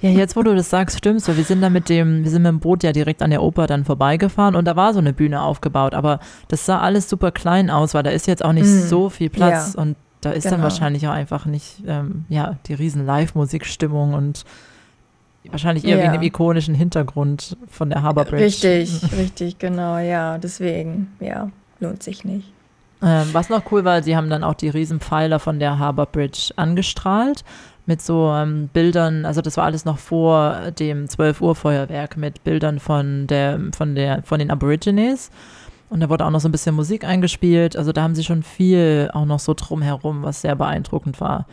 Ja, 0.02 0.10
jetzt 0.10 0.36
wo 0.36 0.44
du 0.44 0.56
das 0.56 0.70
sagst, 0.70 0.98
stimmt's. 0.98 1.28
Wir 1.28 1.44
sind 1.44 1.62
da 1.62 1.70
mit 1.70 1.90
dem, 1.90 2.24
wir 2.24 2.30
sind 2.30 2.44
mit 2.44 2.50
dem 2.50 2.60
Boot 2.60 2.84
ja 2.84 2.92
direkt 2.92 3.22
an 3.22 3.30
der 3.30 3.42
Oper 3.42 3.66
dann 3.68 3.86
vorbeigefahren 3.86 4.56
und 4.56 4.66
da 4.66 4.76
war 4.76 4.94
so 4.94 5.00
eine 5.00 5.14
Bühne 5.14 5.42
aufgebaut, 5.42 5.94
aber 5.94 6.20
das 6.48 6.66
sah 6.66 6.80
alles 6.80 7.10
super 7.10 7.32
klein 7.32 7.70
aus, 7.70 7.94
weil 7.94 8.04
da 8.04 8.10
ist 8.10 8.28
jetzt 8.28 8.44
auch 8.44 8.54
nicht 8.54 8.66
mm, 8.66 8.88
so 8.88 9.10
viel 9.10 9.30
Platz 9.30 9.74
ja, 9.76 9.82
und 9.82 9.96
da 10.22 10.32
ist 10.32 10.44
genau. 10.44 10.56
dann 10.56 10.64
wahrscheinlich 10.64 11.08
auch 11.08 11.14
einfach 11.14 11.46
nicht, 11.46 11.84
ähm, 11.88 12.26
ja, 12.30 12.58
die 12.66 12.74
riesen 12.74 13.06
Live-Musikstimmung 13.06 14.14
und 14.14 14.44
wahrscheinlich 15.50 15.86
eher 15.86 15.98
ja. 15.98 16.04
wegen 16.04 16.14
dem 16.14 16.24
ikonischen 16.24 16.74
Hintergrund 16.74 17.58
von 17.70 17.90
der 17.90 18.02
Harbour 18.02 18.26
Bridge. 18.26 18.44
Richtig, 18.44 19.02
richtig, 19.18 19.60
genau, 19.60 20.00
ja, 20.00 20.40
deswegen, 20.40 21.14
ja, 21.20 21.52
lohnt 21.80 22.02
sich 22.02 22.26
nicht. 22.26 22.55
Ähm, 23.06 23.30
was 23.34 23.50
noch 23.50 23.72
cool 23.72 23.86
war, 23.86 24.02
sie 24.02 24.18
haben 24.18 24.32
dann 24.32 24.44
auch 24.44 24.56
die 24.56 24.70
Riesenpfeiler 24.70 25.40
von 25.40 25.60
der 25.60 25.78
Harbour 25.78 26.08
Bridge 26.08 26.50
angestrahlt 26.56 27.44
mit 27.86 28.02
so 28.02 28.32
ähm, 28.32 28.68
Bildern, 28.74 29.26
also 29.26 29.42
das 29.42 29.58
war 29.58 29.66
alles 29.66 29.86
noch 29.86 30.00
vor 30.00 30.72
dem 30.72 31.08
12 31.08 31.40
Uhr 31.40 31.54
Feuerwerk 31.54 32.18
mit 32.18 32.44
Bildern 32.44 32.80
von 32.80 33.28
der 33.28 33.60
von 33.78 33.94
der 33.94 34.24
von 34.24 34.40
den 34.40 34.50
Aborigines. 34.50 35.30
Und 35.88 36.00
da 36.00 36.10
wurde 36.10 36.26
auch 36.26 36.32
noch 36.32 36.40
so 36.40 36.50
ein 36.50 36.52
bisschen 36.52 36.74
Musik 36.74 37.04
eingespielt, 37.04 37.78
also 37.78 37.92
da 37.92 38.02
haben 38.02 38.16
sie 38.16 38.24
schon 38.24 38.42
viel 38.42 39.12
auch 39.14 39.26
noch 39.26 39.40
so 39.40 39.54
drumherum, 39.54 40.24
was 40.24 40.42
sehr 40.42 40.56
beeindruckend 40.56 41.22
war 41.22 41.46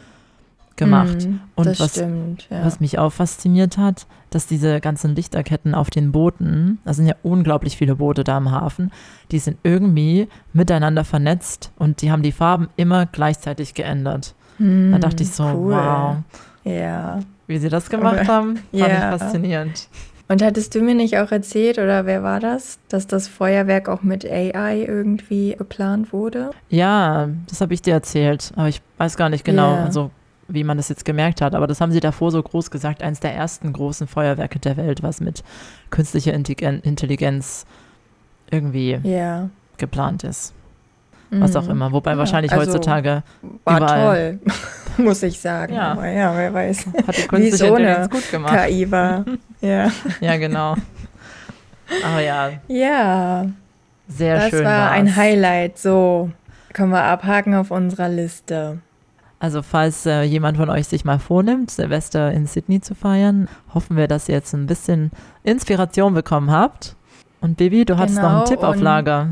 gemacht. 0.84 1.26
Mm, 1.26 1.40
und 1.54 1.80
was, 1.80 1.92
stimmt, 1.92 2.46
ja. 2.50 2.64
was 2.64 2.80
mich 2.80 2.98
auch 2.98 3.12
fasziniert 3.12 3.78
hat, 3.78 4.06
dass 4.30 4.46
diese 4.46 4.80
ganzen 4.80 5.14
Lichterketten 5.14 5.74
auf 5.74 5.90
den 5.90 6.12
Booten, 6.12 6.78
da 6.84 6.94
sind 6.94 7.06
ja 7.06 7.14
unglaublich 7.22 7.76
viele 7.76 7.96
Boote 7.96 8.24
da 8.24 8.38
im 8.38 8.50
Hafen, 8.50 8.90
die 9.30 9.38
sind 9.38 9.58
irgendwie 9.62 10.28
miteinander 10.52 11.04
vernetzt 11.04 11.72
und 11.78 12.02
die 12.02 12.10
haben 12.10 12.22
die 12.22 12.32
Farben 12.32 12.68
immer 12.76 13.06
gleichzeitig 13.06 13.74
geändert. 13.74 14.34
Mm, 14.58 14.92
da 14.92 14.98
dachte 14.98 15.22
ich 15.22 15.30
so, 15.30 15.44
cool. 15.44 15.74
wow. 15.74 16.16
Ja. 16.64 17.20
Wie 17.46 17.58
sie 17.58 17.68
das 17.68 17.90
gemacht 17.90 18.28
haben, 18.28 18.56
fand 18.56 18.66
ja. 18.72 18.86
ich 18.86 19.20
faszinierend. 19.20 19.88
Und 20.28 20.42
hattest 20.42 20.74
du 20.74 20.80
mir 20.80 20.94
nicht 20.94 21.18
auch 21.18 21.30
erzählt, 21.30 21.76
oder 21.78 22.06
wer 22.06 22.22
war 22.22 22.40
das, 22.40 22.78
dass 22.88 23.06
das 23.06 23.28
Feuerwerk 23.28 23.88
auch 23.90 24.02
mit 24.02 24.24
AI 24.24 24.82
irgendwie 24.88 25.54
geplant 25.58 26.12
wurde? 26.14 26.52
Ja, 26.70 27.28
das 27.48 27.60
habe 27.60 27.74
ich 27.74 27.82
dir 27.82 27.92
erzählt, 27.92 28.50
aber 28.56 28.68
ich 28.68 28.80
weiß 28.96 29.18
gar 29.18 29.28
nicht 29.28 29.44
genau. 29.44 29.72
Yeah. 29.74 29.84
Also 29.84 30.10
wie 30.48 30.64
man 30.64 30.76
das 30.76 30.88
jetzt 30.88 31.04
gemerkt 31.04 31.40
hat, 31.40 31.54
aber 31.54 31.66
das 31.66 31.80
haben 31.80 31.92
sie 31.92 32.00
davor 32.00 32.30
so 32.30 32.42
groß 32.42 32.70
gesagt, 32.70 33.02
eines 33.02 33.20
der 33.20 33.34
ersten 33.34 33.72
großen 33.72 34.06
Feuerwerke 34.06 34.58
der 34.58 34.76
Welt, 34.76 35.02
was 35.02 35.20
mit 35.20 35.42
künstlicher 35.90 36.34
Intelligenz 36.34 37.66
irgendwie 38.50 39.00
yeah. 39.04 39.48
geplant 39.78 40.24
ist. 40.24 40.52
Was 41.34 41.56
auch 41.56 41.64
mhm. 41.64 41.70
immer. 41.70 41.92
Wobei 41.92 42.12
ja, 42.12 42.18
wahrscheinlich 42.18 42.52
also 42.52 42.72
heutzutage. 42.72 43.22
War 43.64 43.76
überall. 43.78 44.38
toll, 44.44 44.52
muss 44.98 45.22
ich 45.22 45.40
sagen. 45.40 45.74
Ja. 45.74 45.92
Aber 45.92 46.06
ja, 46.06 46.36
wer 46.36 46.52
weiß. 46.52 46.86
Hat 47.06 47.16
die 47.16 47.26
künstliche 47.26 47.66
Intelligenz 47.68 48.10
gut 48.10 48.30
gemacht. 48.30 48.66
KI 48.66 48.90
war. 48.90 49.24
ja. 49.62 49.90
ja, 50.20 50.36
genau. 50.36 50.76
Aber 52.04 52.20
ja. 52.20 52.50
Ja. 52.68 53.46
Sehr 54.08 54.34
das 54.36 54.50
schön. 54.50 54.58
Das 54.58 54.72
war 54.72 54.90
war's. 54.90 54.92
ein 54.92 55.16
Highlight. 55.16 55.78
So, 55.78 56.30
können 56.74 56.90
wir 56.90 57.02
abhaken 57.02 57.54
auf 57.54 57.70
unserer 57.70 58.10
Liste. 58.10 58.80
Also 59.42 59.60
falls 59.62 60.06
äh, 60.06 60.22
jemand 60.22 60.56
von 60.56 60.70
euch 60.70 60.86
sich 60.86 61.04
mal 61.04 61.18
vornimmt, 61.18 61.72
Silvester 61.72 62.30
in 62.30 62.46
Sydney 62.46 62.80
zu 62.80 62.94
feiern, 62.94 63.48
hoffen 63.74 63.96
wir, 63.96 64.06
dass 64.06 64.28
ihr 64.28 64.36
jetzt 64.36 64.54
ein 64.54 64.68
bisschen 64.68 65.10
Inspiration 65.42 66.14
bekommen 66.14 66.52
habt. 66.52 66.94
Und 67.40 67.56
Bibi, 67.56 67.84
du 67.84 67.98
hast 67.98 68.14
noch 68.14 68.22
einen 68.22 68.44
genau, 68.44 68.44
Tipp 68.44 68.62
auf 68.62 68.80
Lager. 68.80 69.30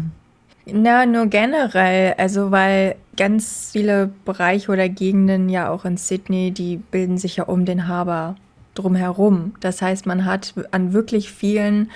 Na, 0.67 1.07
nur 1.07 1.27
generell, 1.27 2.15
also 2.19 2.51
weil 2.51 2.97
ganz 3.17 3.71
viele 3.73 4.11
Bereiche 4.25 4.73
oder 4.73 4.89
Gegenden 4.89 5.49
ja 5.49 5.71
auch 5.71 5.85
in 5.85 5.97
Sydney, 5.97 6.51
die 6.51 6.79
bilden 6.79 7.17
sich 7.17 7.37
ja 7.37 7.45
um 7.45 7.65
den 7.65 7.87
Harbour 7.87 8.35
drumherum. 8.75 9.55
Das 9.61 9.81
heißt, 9.81 10.07
man 10.07 10.25
hat 10.25 10.55
an 10.73 10.93
wirklich 10.93 11.31
vielen 11.31 11.89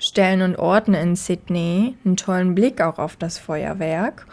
Stellen 0.00 0.42
und 0.42 0.56
Orten 0.56 0.94
in 0.94 1.14
Sydney 1.14 1.94
einen 2.04 2.16
tollen 2.16 2.56
Blick 2.56 2.80
auch 2.80 2.98
auf 2.98 3.14
das 3.14 3.38
Feuerwerk. 3.38 4.26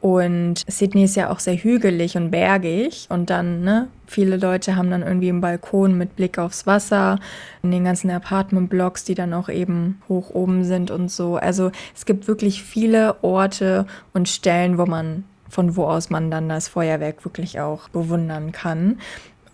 Und 0.00 0.62
Sydney 0.68 1.04
ist 1.04 1.16
ja 1.16 1.30
auch 1.30 1.40
sehr 1.40 1.56
hügelig 1.56 2.16
und 2.16 2.30
bergig. 2.30 3.06
Und 3.08 3.30
dann, 3.30 3.62
ne, 3.62 3.88
viele 4.06 4.36
Leute 4.36 4.76
haben 4.76 4.90
dann 4.90 5.02
irgendwie 5.02 5.28
einen 5.28 5.40
Balkon 5.40 5.98
mit 5.98 6.14
Blick 6.14 6.38
aufs 6.38 6.66
Wasser, 6.66 7.18
in 7.62 7.72
den 7.72 7.84
ganzen 7.84 8.10
Apartmentblocks, 8.10 9.04
die 9.04 9.14
dann 9.14 9.34
auch 9.34 9.48
eben 9.48 10.00
hoch 10.08 10.30
oben 10.30 10.62
sind 10.62 10.90
und 10.92 11.10
so. 11.10 11.36
Also 11.36 11.72
es 11.96 12.06
gibt 12.06 12.28
wirklich 12.28 12.62
viele 12.62 13.22
Orte 13.22 13.86
und 14.12 14.28
Stellen, 14.28 14.78
wo 14.78 14.86
man 14.86 15.24
von 15.48 15.76
wo 15.76 15.84
aus 15.84 16.10
man 16.10 16.30
dann 16.30 16.48
das 16.48 16.68
Feuerwerk 16.68 17.24
wirklich 17.24 17.58
auch 17.58 17.88
bewundern 17.88 18.52
kann. 18.52 18.98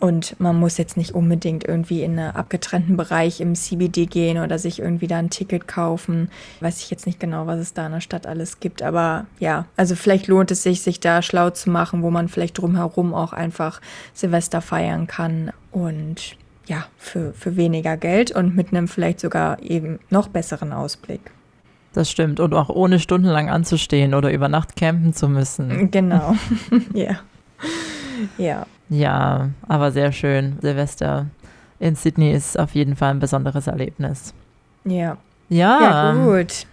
Und 0.04 0.38
man 0.38 0.60
muss 0.60 0.76
jetzt 0.76 0.98
nicht 0.98 1.14
unbedingt 1.14 1.64
irgendwie 1.64 2.02
in 2.02 2.18
einen 2.18 2.36
abgetrennten 2.36 2.94
Bereich 2.94 3.40
im 3.40 3.54
CBD 3.54 4.04
gehen 4.04 4.36
oder 4.36 4.58
sich 4.58 4.80
irgendwie 4.80 5.06
da 5.06 5.16
ein 5.16 5.30
Ticket 5.30 5.66
kaufen. 5.66 6.28
Weiß 6.60 6.80
ich 6.80 6.90
jetzt 6.90 7.06
nicht 7.06 7.18
genau, 7.18 7.46
was 7.46 7.58
es 7.58 7.72
da 7.72 7.86
in 7.86 7.92
der 7.92 8.02
Stadt 8.02 8.26
alles 8.26 8.60
gibt. 8.60 8.82
Aber 8.82 9.24
ja, 9.40 9.64
also 9.78 9.96
vielleicht 9.96 10.26
lohnt 10.26 10.50
es 10.50 10.62
sich, 10.62 10.82
sich 10.82 11.00
da 11.00 11.22
schlau 11.22 11.48
zu 11.48 11.70
machen, 11.70 12.02
wo 12.02 12.10
man 12.10 12.28
vielleicht 12.28 12.58
drumherum 12.58 13.14
auch 13.14 13.32
einfach 13.32 13.80
Silvester 14.12 14.60
feiern 14.60 15.06
kann. 15.06 15.52
Und 15.72 16.36
ja, 16.66 16.84
für, 16.98 17.32
für 17.32 17.56
weniger 17.56 17.96
Geld 17.96 18.30
und 18.30 18.54
mit 18.54 18.74
einem 18.74 18.88
vielleicht 18.88 19.20
sogar 19.20 19.62
eben 19.62 20.00
noch 20.10 20.28
besseren 20.28 20.74
Ausblick. 20.74 21.30
Das 21.94 22.10
stimmt. 22.10 22.40
Und 22.40 22.52
auch 22.52 22.68
ohne 22.68 22.98
stundenlang 22.98 23.48
anzustehen 23.48 24.12
oder 24.12 24.30
über 24.30 24.50
Nacht 24.50 24.76
campen 24.76 25.14
zu 25.14 25.30
müssen. 25.30 25.90
Genau. 25.90 26.36
ja. 26.92 27.20
Ja. 28.38 28.66
Ja, 28.88 29.50
aber 29.66 29.92
sehr 29.92 30.12
schön. 30.12 30.58
Silvester 30.60 31.26
in 31.78 31.96
Sydney 31.96 32.32
ist 32.32 32.58
auf 32.58 32.74
jeden 32.74 32.96
Fall 32.96 33.10
ein 33.10 33.20
besonderes 33.20 33.66
Erlebnis. 33.66 34.34
Ja. 34.84 35.16
Ja. 35.48 35.80
Ja, 35.80 36.12
gut. 36.12 36.66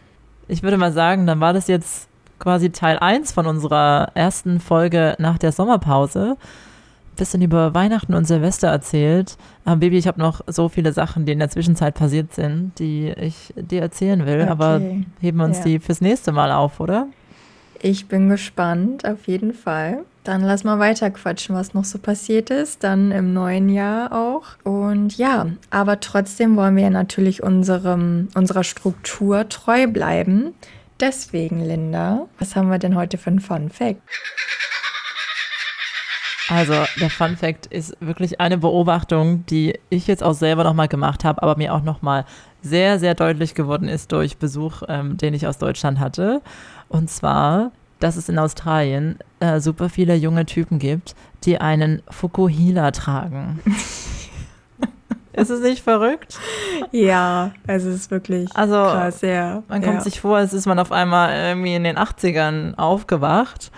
Ich 0.48 0.64
würde 0.64 0.78
mal 0.78 0.92
sagen, 0.92 1.26
dann 1.28 1.40
war 1.40 1.54
das 1.54 1.68
jetzt 1.68 2.08
quasi 2.40 2.72
Teil 2.72 2.98
1 3.00 3.32
von 3.32 3.46
unserer 3.46 4.12
ersten 4.16 4.60
Folge 4.60 5.16
nach 5.20 5.38
der 5.38 5.52
Sommerpause. 5.52 6.38
Ein 6.38 7.16
bisschen 7.16 7.42
über 7.42 7.74
Weihnachten 7.74 8.14
und 8.14 8.26
Silvester 8.26 8.70
erzählt. 8.70 9.38
Aber 9.64 9.78
Baby, 9.78 9.98
ich 9.98 10.08
habe 10.08 10.20
noch 10.20 10.42
so 10.48 10.68
viele 10.70 10.92
Sachen, 10.92 11.26
die 11.26 11.34
in 11.34 11.40
der 11.40 11.50
Zwischenzeit 11.50 11.94
passiert 11.94 12.34
sind, 12.34 12.80
die 12.80 13.10
ich 13.10 13.54
dir 13.56 13.82
erzählen 13.82 14.26
will. 14.26 14.42
Okay. 14.42 14.50
Aber 14.50 14.82
heben 15.20 15.38
wir 15.38 15.46
uns 15.46 15.60
ja. 15.60 15.64
die 15.66 15.80
fürs 15.80 16.02
nächste 16.02 16.32
Mal 16.32 16.52
auf, 16.52 16.80
oder? 16.80 17.08
Ich 17.84 18.08
bin 18.08 18.30
gespannt, 18.30 19.06
auf 19.06 19.28
jeden 19.28 19.54
Fall. 19.56 20.04
Dann 20.24 20.42
lass 20.42 20.64
mal 20.64 20.78
weiter 20.78 21.10
quatschen, 21.10 21.56
was 21.56 21.74
noch 21.74 21.84
so 21.84 21.98
passiert 21.98 22.52
ist, 22.52 22.84
dann 22.84 23.12
im 23.12 23.34
neuen 23.34 23.70
Jahr 23.70 24.12
auch. 24.12 24.44
Und 24.64 25.18
ja, 25.18 25.48
aber 25.72 26.00
trotzdem 26.00 26.56
wollen 26.56 26.76
wir 26.76 26.92
natürlich 26.92 27.42
unserem, 27.42 28.28
unserer 28.36 28.64
Struktur 28.64 29.50
treu 29.50 29.88
bleiben. 29.88 30.54
Deswegen, 31.00 31.66
Linda, 31.66 32.28
was 32.38 32.56
haben 32.56 32.70
wir 32.70 32.78
denn 32.78 32.96
heute 32.96 33.18
für 33.18 33.32
einen 33.32 33.40
Fun 33.40 33.72
Fact? 33.72 34.00
Also 36.50 36.74
der 37.00 37.10
Fun 37.10 37.38
Fact 37.38 37.66
ist 37.68 37.96
wirklich 38.02 38.42
eine 38.42 38.58
Beobachtung, 38.58 39.46
die 39.48 39.80
ich 39.90 40.06
jetzt 40.06 40.22
auch 40.22 40.34
selber 40.34 40.64
nochmal 40.66 40.90
gemacht 40.90 41.24
habe, 41.24 41.42
aber 41.42 41.56
mir 41.58 41.74
auch 41.74 41.82
nochmal 41.82 42.26
sehr, 42.62 43.00
sehr 43.00 43.16
deutlich 43.16 43.56
geworden 43.56 43.88
ist 43.88 44.12
durch 44.12 44.38
Besuch, 44.38 44.84
ähm, 44.88 45.18
den 45.18 45.34
ich 45.34 45.48
aus 45.48 45.58
Deutschland 45.58 46.00
hatte. 46.00 46.42
Und 46.92 47.10
zwar 47.10 47.72
dass 48.02 48.18
es 48.18 48.28
in 48.30 48.40
Australien 48.40 49.18
äh, 49.40 49.60
super 49.60 49.90
viele 49.90 50.16
junge 50.16 50.46
Typen 50.46 50.80
gibt, 50.80 51.16
die 51.44 51.62
einen 51.62 52.02
Fukuhila 52.10 52.92
tragen. 52.92 53.60
ist 55.34 55.50
es 55.50 55.62
nicht 55.62 55.84
verrückt? 55.84 56.40
Ja, 56.92 57.52
es 57.68 57.86
ist 57.86 58.12
wirklich 58.12 58.50
Also, 58.56 58.74
krass, 58.74 59.22
ja. 59.22 59.64
Man 59.70 59.82
kommt 59.82 59.96
ja. 59.96 60.02
sich 60.02 60.20
vor, 60.20 60.38
als 60.38 60.54
ist 60.54 60.66
man 60.66 60.80
auf 60.80 60.92
einmal 60.92 61.34
irgendwie 61.34 61.76
in 61.76 61.84
den 61.84 61.98
80ern 61.98 62.76
aufgewacht. 62.76 63.72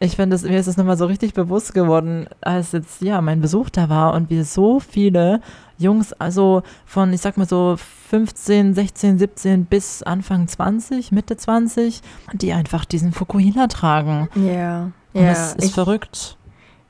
Ich 0.00 0.16
finde, 0.16 0.36
mir 0.38 0.58
ist 0.58 0.66
es 0.66 0.76
nochmal 0.76 0.96
so 0.96 1.06
richtig 1.06 1.34
bewusst 1.34 1.72
geworden, 1.72 2.26
als 2.40 2.72
jetzt 2.72 3.00
ja 3.00 3.20
mein 3.20 3.40
Besuch 3.40 3.70
da 3.70 3.88
war 3.88 4.14
und 4.14 4.28
wir 4.28 4.44
so 4.44 4.80
viele 4.80 5.40
Jungs, 5.78 6.12
also 6.12 6.62
von, 6.86 7.12
ich 7.12 7.20
sag 7.20 7.36
mal 7.36 7.48
so 7.48 7.76
15, 8.10 8.74
16, 8.74 9.18
17 9.18 9.64
bis 9.64 10.02
Anfang 10.02 10.46
20, 10.46 11.12
Mitte 11.12 11.36
20, 11.36 12.00
die 12.32 12.52
einfach 12.52 12.84
diesen 12.84 13.12
Fukuhila 13.12 13.66
tragen. 13.66 14.28
Ja, 14.34 14.90
Und 15.12 15.22
ja. 15.22 15.28
das 15.28 15.54
ist 15.54 15.64
ich, 15.64 15.72
verrückt. 15.72 16.36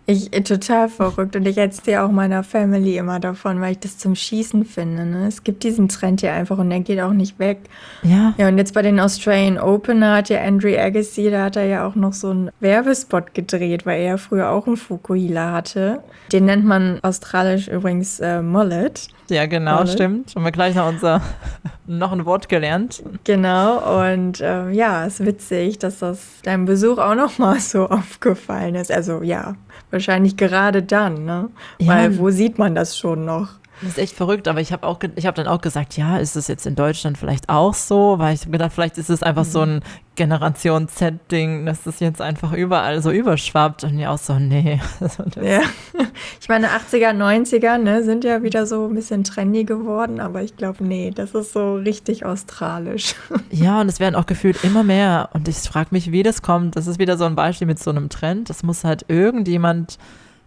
Ich, 0.07 0.31
total 0.31 0.89
verrückt. 0.89 1.35
Und 1.37 1.47
ich 1.47 1.57
erzähle 1.57 2.05
auch 2.05 2.11
meiner 2.11 2.43
Family 2.43 2.99
immer 2.99 3.21
davon, 3.21 3.61
weil 3.61 3.73
ich 3.73 3.79
das 3.79 3.99
zum 3.99 4.15
Schießen 4.15 4.65
finde. 4.65 5.07
Ne? 5.07 5.27
Es 5.27 5.45
gibt 5.45 5.63
diesen 5.63 5.89
Trend 5.89 6.21
hier 6.21 6.33
einfach 6.33 6.59
und 6.59 6.71
der 6.71 6.81
geht 6.81 7.01
auch 7.01 7.13
nicht 7.13 7.39
weg. 7.39 7.61
Ja, 8.03 8.35
Ja, 8.37 8.49
und 8.49 8.59
jetzt 8.59 8.75
bei 8.75 8.83
den 8.83 9.01
Australian 9.01 9.59
Open, 9.59 10.05
hat 10.05 10.29
ja 10.29 10.43
Andrew 10.43 10.77
Agassi, 10.77 11.31
da 11.31 11.45
hat 11.45 11.57
er 11.57 11.65
ja 11.65 11.87
auch 11.87 11.95
noch 11.95 12.13
so 12.13 12.31
einen 12.31 12.51
Werbespot 12.61 13.33
gedreht, 13.35 13.87
weil 13.87 14.01
er 14.01 14.07
ja 14.07 14.17
früher 14.17 14.51
auch 14.51 14.67
einen 14.67 14.77
Fukuhila 14.77 15.53
hatte. 15.53 16.01
Den 16.33 16.45
nennt 16.45 16.65
man 16.65 16.99
australisch 17.03 17.69
übrigens 17.69 18.21
äh, 18.21 18.43
Mullet. 18.43 19.09
Ja 19.29 19.47
genau, 19.47 19.79
Voll. 19.79 19.89
stimmt. 19.89 20.35
Haben 20.35 20.45
wir 20.45 20.53
gleich 20.53 20.75
noch 20.75 20.89
unser, 20.89 21.21
noch 21.87 22.13
ein 22.13 22.25
Wort 22.25 22.49
gelernt. 22.49 23.03
Genau, 23.25 24.03
und 24.03 24.41
ähm, 24.43 24.73
ja, 24.73 25.05
ist 25.05 25.25
witzig, 25.25 25.79
dass 25.79 25.99
das 25.99 26.21
deinem 26.43 26.65
Besuch 26.65 26.99
auch 26.99 27.15
noch 27.15 27.39
mal 27.39 27.61
so 27.61 27.87
aufgefallen 27.91 28.75
ist. 28.75 28.93
Also 28.93 29.23
ja, 29.23 29.55
wahrscheinlich 29.91 30.37
gerade 30.37 30.83
dann, 30.83 31.25
ne? 31.25 31.51
Ja. 31.79 31.89
Weil 31.89 32.19
wo 32.19 32.31
sieht 32.31 32.59
man 32.59 32.75
das 32.75 32.99
schon 32.99 33.25
noch? 33.25 33.49
Das 33.81 33.91
ist 33.91 33.99
echt 33.99 34.17
verrückt, 34.17 34.49
aber 34.49 34.61
ich 34.61 34.73
habe 34.73 34.87
auch, 34.87 34.99
ich 35.17 35.27
habe 35.27 35.37
dann 35.37 35.47
auch 35.47 35.61
gesagt, 35.61 35.97
ja, 35.97 36.19
ist 36.19 36.37
das 36.37 36.49
jetzt 36.49 36.67
in 36.67 36.75
Deutschland 36.75 37.19
vielleicht 37.19 37.49
auch 37.49 37.75
so? 37.75 38.19
Weil 38.19 38.35
ich 38.35 38.43
habe 38.43 38.53
gedacht, 38.53 38.73
vielleicht 38.73 38.99
ist 38.99 39.11
es 39.11 39.23
einfach 39.23 39.45
so 39.45 39.61
ein 39.61 39.83
Generation 40.17 40.87
Z-Ding, 40.89 41.67
dass 41.67 41.83
das 41.83 41.99
jetzt 41.99 42.21
einfach 42.21 42.53
überall 42.53 43.03
so 43.03 43.11
überschwappt 43.11 43.85
und 43.85 43.99
ja 43.99 44.11
auch 44.11 44.19
so, 44.19 44.39
nee. 44.39 44.81
Also 45.01 45.25
Ja. 45.41 45.61
Ich 46.41 46.49
meine, 46.49 46.69
80er, 46.69 47.11
90er 47.11 47.79
ne, 47.79 48.05
sind 48.05 48.23
ja 48.23 48.43
wieder 48.43 48.67
so 48.67 48.87
ein 48.87 48.95
bisschen 48.95 49.25
trendy 49.25 49.65
geworden, 49.65 50.21
aber 50.21 50.43
ich 50.43 50.57
glaube, 50.57 50.85
nee, 50.85 51.11
das 51.11 51.35
ist 51.35 51.53
so 51.53 51.77
richtig 51.77 52.25
australisch. 52.25 53.15
Ja, 53.51 53.81
und 53.81 53.89
es 53.89 54.01
werden 54.01 54.15
auch 54.17 54.27
gefühlt 54.27 54.65
immer 54.65 54.83
mehr. 54.83 55.29
Und 55.33 55.49
ich 55.49 55.57
frage 55.57 55.89
mich, 55.93 56.11
wie 56.11 56.23
das 56.23 56.43
kommt. 56.43 56.77
Das 56.77 56.87
ist 56.87 56.99
wieder 56.99 57.17
so 57.17 57.25
ein 57.25 57.37
Beispiel 57.37 57.67
mit 57.67 57.79
so 57.79 57.91
einem 57.91 58.09
Trend. 58.09 58.51
Das 58.51 58.63
muss 58.63 58.85
halt 58.85 59.05
irgendjemand 59.09 59.99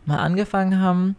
mal 0.06 0.18
angefangen 0.18 0.82
haben. 0.82 1.16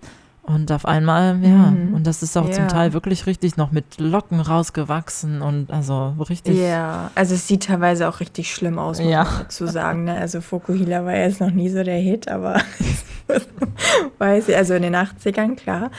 Und 0.49 0.73
auf 0.73 0.87
einmal, 0.87 1.39
ja, 1.43 1.49
Mhm. 1.51 1.93
und 1.95 2.07
das 2.07 2.23
ist 2.23 2.37
auch 2.39 2.47
Ja. 2.47 2.53
zum 2.53 2.69
Teil 2.69 2.95
wirklich 2.95 3.27
richtig 3.27 3.57
noch 3.59 3.71
mit 3.71 3.99
Locken 4.01 4.41
rausgewachsen 4.41 5.43
und 5.43 5.71
also 5.71 6.15
richtig. 6.31 6.57
Ja, 6.59 7.11
also 7.15 7.35
es 7.35 7.47
sieht 7.47 7.65
teilweise 7.67 8.09
auch 8.09 8.21
richtig 8.21 8.55
schlimm 8.55 8.79
aus, 8.79 8.99
muss 8.99 9.11
Ja. 9.11 9.25
man 9.25 9.33
dazu 9.43 9.67
sagen. 9.67 10.05
Ne? 10.05 10.17
Also 10.17 10.41
Fukuhila 10.41 11.05
war 11.05 11.15
jetzt 11.15 11.41
noch 11.43 11.51
nie 11.51 11.69
so 11.69 11.83
der 11.85 11.99
Hit, 11.99 12.29
aber 12.29 12.61
weiß 14.19 14.49
ich, 14.49 14.57
also 14.57 14.75
in 14.75 14.83
den 14.83 14.95
80ern, 14.97 15.55
klar. 15.57 15.91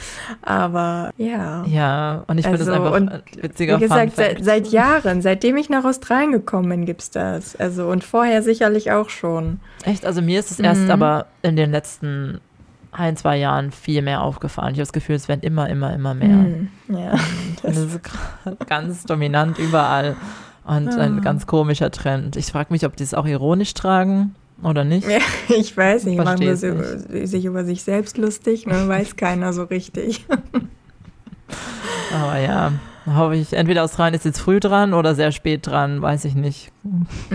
Aber 0.42 1.12
ja. 1.18 1.64
Ja, 1.66 2.24
und 2.28 2.38
ich 2.40 2.46
finde 2.46 2.60
Also, 2.60 2.72
das 2.72 2.80
einfach 2.80 2.96
und 2.96 3.44
witziger 3.44 3.78
Wie 3.78 3.82
gesagt, 3.84 4.16
seit, 4.16 4.44
seit 4.44 4.68
Jahren, 4.70 5.22
seitdem 5.22 5.58
ich 5.58 5.70
nach 5.70 5.86
Australien 5.86 6.32
gekommen 6.32 6.70
bin, 6.70 6.86
gibt's 6.86 7.12
das. 7.12 7.56
Also 7.56 7.88
und 7.88 8.04
vorher 8.04 8.42
sicherlich 8.42 8.92
auch 8.92 9.10
schon. 9.10 9.60
Echt, 9.84 10.06
also 10.06 10.22
mir 10.22 10.40
ist 10.40 10.52
es 10.52 10.60
erst 10.60 10.82
Mhm. 10.86 10.92
aber 10.92 11.28
in 11.44 11.56
den 11.56 11.72
letzten 11.72 12.40
ein, 12.92 13.16
zwei 13.18 13.38
Jahren 13.38 13.72
viel 13.72 14.02
mehr 14.02 14.22
aufgefallen. 14.24 14.70
Ich 14.74 14.78
habe 14.80 14.84
das 14.84 14.94
Gefühl, 14.94 15.16
es 15.16 15.28
werden 15.28 15.42
immer, 15.42 15.70
immer, 15.70 15.94
immer 15.94 16.14
mehr. 16.14 16.30
Hm, 16.30 16.70
ja. 16.90 17.14
Das 17.64 17.78
ist 17.78 18.00
gra- 18.00 18.66
ganz 18.68 19.04
dominant 19.04 19.58
überall 19.60 20.16
und 20.66 20.90
ein 20.98 21.18
Ah. 21.20 21.22
ganz 21.22 21.46
komischer 21.48 21.92
Trend. 21.92 22.36
Ich 22.36 22.48
frage 22.48 22.68
mich, 22.72 22.86
ob 22.86 22.96
die 22.96 23.04
es 23.04 23.14
auch 23.14 23.26
ironisch 23.26 23.74
tragen 23.74 24.34
oder 24.64 24.84
nicht. 24.84 25.08
Ja, 25.10 25.20
ich 25.56 25.76
weiß 25.76 26.06
nicht, 26.06 26.18
machen 26.18 26.40
wir 26.40 26.56
so, 26.58 26.74
sich 27.26 27.46
über 27.46 27.64
sich 27.64 27.84
selbst 27.84 28.18
lustig, 28.18 28.66
ne? 28.66 28.88
weiß 28.88 29.16
keiner 29.16 29.54
so 29.54 29.64
richtig. 29.64 30.26
Aber 32.14 32.40
ja, 32.40 32.72
hoffe 33.06 33.36
ich. 33.36 33.54
Entweder 33.54 33.84
Australien 33.84 34.16
ist 34.16 34.26
jetzt 34.26 34.40
früh 34.40 34.60
dran 34.60 34.94
oder 34.94 35.16
sehr 35.16 35.32
spät 35.32 35.68
dran, 35.68 36.02
weiß 36.02 36.26
ich 36.26 36.36
nicht. 36.36 36.72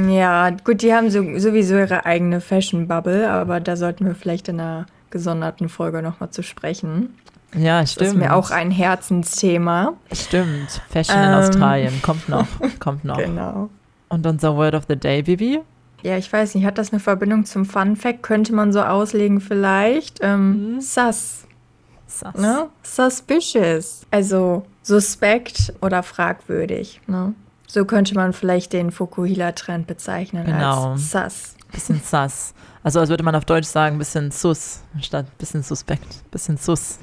Ja, 0.08 0.50
gut, 0.50 0.82
die 0.82 0.92
haben 0.92 1.10
so, 1.10 1.22
sowieso 1.38 1.76
ihre 1.76 2.06
eigene 2.06 2.40
Fashion-Bubble, 2.40 3.30
aber 3.30 3.60
da 3.60 3.76
sollten 3.76 4.04
wir 4.06 4.14
vielleicht 4.14 4.48
in 4.48 4.60
einer 4.60 4.86
gesonderten 5.14 5.70
Folge 5.70 6.02
nochmal 6.02 6.28
zu 6.30 6.42
sprechen. 6.42 7.14
Ja, 7.56 7.80
Das 7.80 7.92
stimmt. 7.92 8.08
ist 8.10 8.16
mir 8.16 8.34
auch 8.34 8.50
ein 8.50 8.70
Herzensthema. 8.70 9.94
Stimmt. 10.12 10.82
Fashion 10.90 11.16
in 11.16 11.22
Ähm. 11.30 11.34
Australien 11.34 12.02
kommt 12.02 12.28
noch. 12.28 12.46
Kommt 12.80 13.04
noch. 13.04 13.16
Genau. 13.16 13.70
Und 14.08 14.26
unser 14.26 14.56
Word 14.56 14.74
of 14.74 14.84
the 14.88 14.96
Day, 14.96 15.22
Bibi? 15.22 15.60
Ja, 16.02 16.18
ich 16.18 16.30
weiß 16.30 16.54
nicht, 16.54 16.66
hat 16.66 16.76
das 16.78 16.92
eine 16.92 17.00
Verbindung 17.00 17.44
zum 17.46 17.64
Fun 17.64 17.96
Fact? 17.96 18.22
Könnte 18.22 18.52
man 18.54 18.72
so 18.72 18.82
auslegen 18.82 19.40
vielleicht. 19.40 20.18
Ähm, 20.20 20.74
Mhm. 20.74 20.80
Sus, 20.80 21.46
Sass. 22.06 22.34
ne? 22.36 22.66
Suspicious. 22.82 24.04
Also 24.10 24.64
suspekt 24.82 25.72
oder 25.80 26.02
fragwürdig, 26.02 27.00
ne? 27.06 27.34
So 27.66 27.84
könnte 27.86 28.14
man 28.14 28.32
vielleicht 28.32 28.72
den 28.72 28.90
Fukuhila-Trend 28.92 29.86
bezeichnen 29.86 30.44
Genau. 30.44 30.92
als 30.92 31.10
sus. 31.10 31.54
Bisschen 31.72 32.00
sass. 32.04 32.52
Also 32.84 33.00
als 33.00 33.08
würde 33.08 33.24
man 33.24 33.34
auf 33.34 33.46
Deutsch 33.46 33.66
sagen, 33.66 33.98
bisschen 33.98 34.30
sus, 34.30 34.82
statt 35.00 35.26
bisschen 35.38 35.62
suspekt. 35.62 36.30
Bisschen 36.30 36.58
sus. 36.58 36.98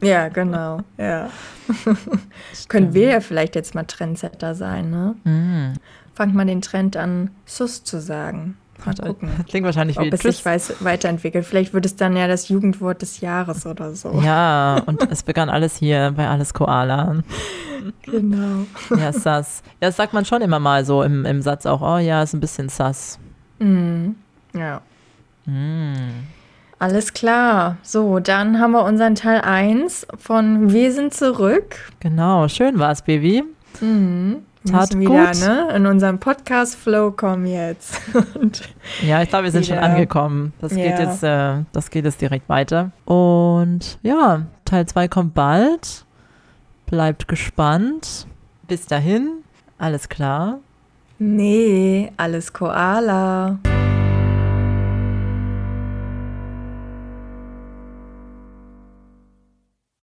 Ja, 0.00 0.28
genau, 0.28 0.80
ja. 0.98 1.30
Können 2.68 2.94
wir 2.94 3.08
ja 3.08 3.20
vielleicht 3.20 3.54
jetzt 3.54 3.74
mal 3.74 3.84
Trendsetter 3.84 4.54
sein, 4.54 4.90
ne? 4.90 5.14
Mm. 5.24 5.78
Fangt 6.14 6.34
mal 6.34 6.46
den 6.46 6.62
Trend 6.62 6.96
an, 6.96 7.30
sus 7.44 7.84
zu 7.84 8.00
sagen. 8.00 8.56
Mal 8.84 8.94
gucken, 8.94 9.30
Klingt 9.48 9.64
wahrscheinlich 9.64 9.98
wie 9.98 10.08
ob 10.08 10.12
es 10.12 10.20
Tschüss. 10.20 10.36
sich 10.36 10.44
weiß, 10.44 10.74
weiterentwickelt. 10.80 11.44
Vielleicht 11.46 11.72
wird 11.72 11.86
es 11.86 11.96
dann 11.96 12.16
ja 12.16 12.28
das 12.28 12.48
Jugendwort 12.48 13.00
des 13.02 13.20
Jahres 13.20 13.66
oder 13.66 13.94
so. 13.94 14.20
Ja, 14.22 14.82
und 14.86 15.10
es 15.10 15.22
begann 15.22 15.48
alles 15.48 15.76
hier 15.76 16.12
bei 16.16 16.28
Alles 16.28 16.52
Koala. 16.52 17.22
Genau. 18.02 18.66
Ja, 18.90 19.12
sass. 19.12 19.62
Ja, 19.80 19.88
das 19.88 19.96
sagt 19.96 20.12
man 20.12 20.24
schon 20.24 20.42
immer 20.42 20.58
mal 20.58 20.84
so 20.84 21.02
im, 21.02 21.24
im 21.24 21.40
Satz 21.40 21.66
auch, 21.66 21.80
oh 21.80 21.98
ja, 21.98 22.22
ist 22.22 22.34
ein 22.34 22.40
bisschen 22.40 22.68
sass. 22.68 23.18
Mhm. 23.58 24.16
Ja. 24.54 24.82
Mm. 25.46 26.26
Alles 26.78 27.14
klar. 27.14 27.78
So, 27.82 28.18
dann 28.18 28.60
haben 28.60 28.72
wir 28.72 28.84
unseren 28.84 29.14
Teil 29.14 29.40
1 29.40 30.06
von 30.18 30.72
Wir 30.72 30.92
sind 30.92 31.14
zurück. 31.14 31.76
Genau, 32.00 32.48
schön 32.48 32.78
war's, 32.78 33.00
Baby. 33.02 33.44
Mhm. 33.80 34.42
Tat 34.68 34.94
müssen 34.94 35.00
wieder 35.00 35.26
gut. 35.32 35.40
ne, 35.40 35.68
in 35.76 35.86
unseren 35.86 36.18
Podcast-Flow 36.18 37.12
kommen 37.12 37.46
jetzt. 37.46 38.00
Ja, 39.06 39.22
ich 39.22 39.28
glaube, 39.28 39.44
wir 39.44 39.50
sind 39.52 39.64
schon 39.66 39.76
Ja. 39.76 39.82
angekommen. 39.82 40.52
Das 40.60 40.74
geht 40.74 40.98
Ja. 40.98 41.00
jetzt, 41.00 41.22
äh, 41.22 41.64
das 41.72 41.90
geht 41.90 42.04
jetzt 42.04 42.20
direkt 42.20 42.48
weiter. 42.48 42.90
Und 43.04 43.98
ja, 44.02 44.42
Teil 44.64 44.86
2 44.86 45.08
kommt 45.08 45.34
bald. 45.34 46.04
Bleibt 46.86 47.26
gespannt. 47.28 48.26
Bis 48.68 48.86
dahin, 48.86 49.28
alles 49.78 50.08
klar. 50.08 50.58
nee, 51.18 52.10
alles 52.16 52.52
Koala. 52.52 53.58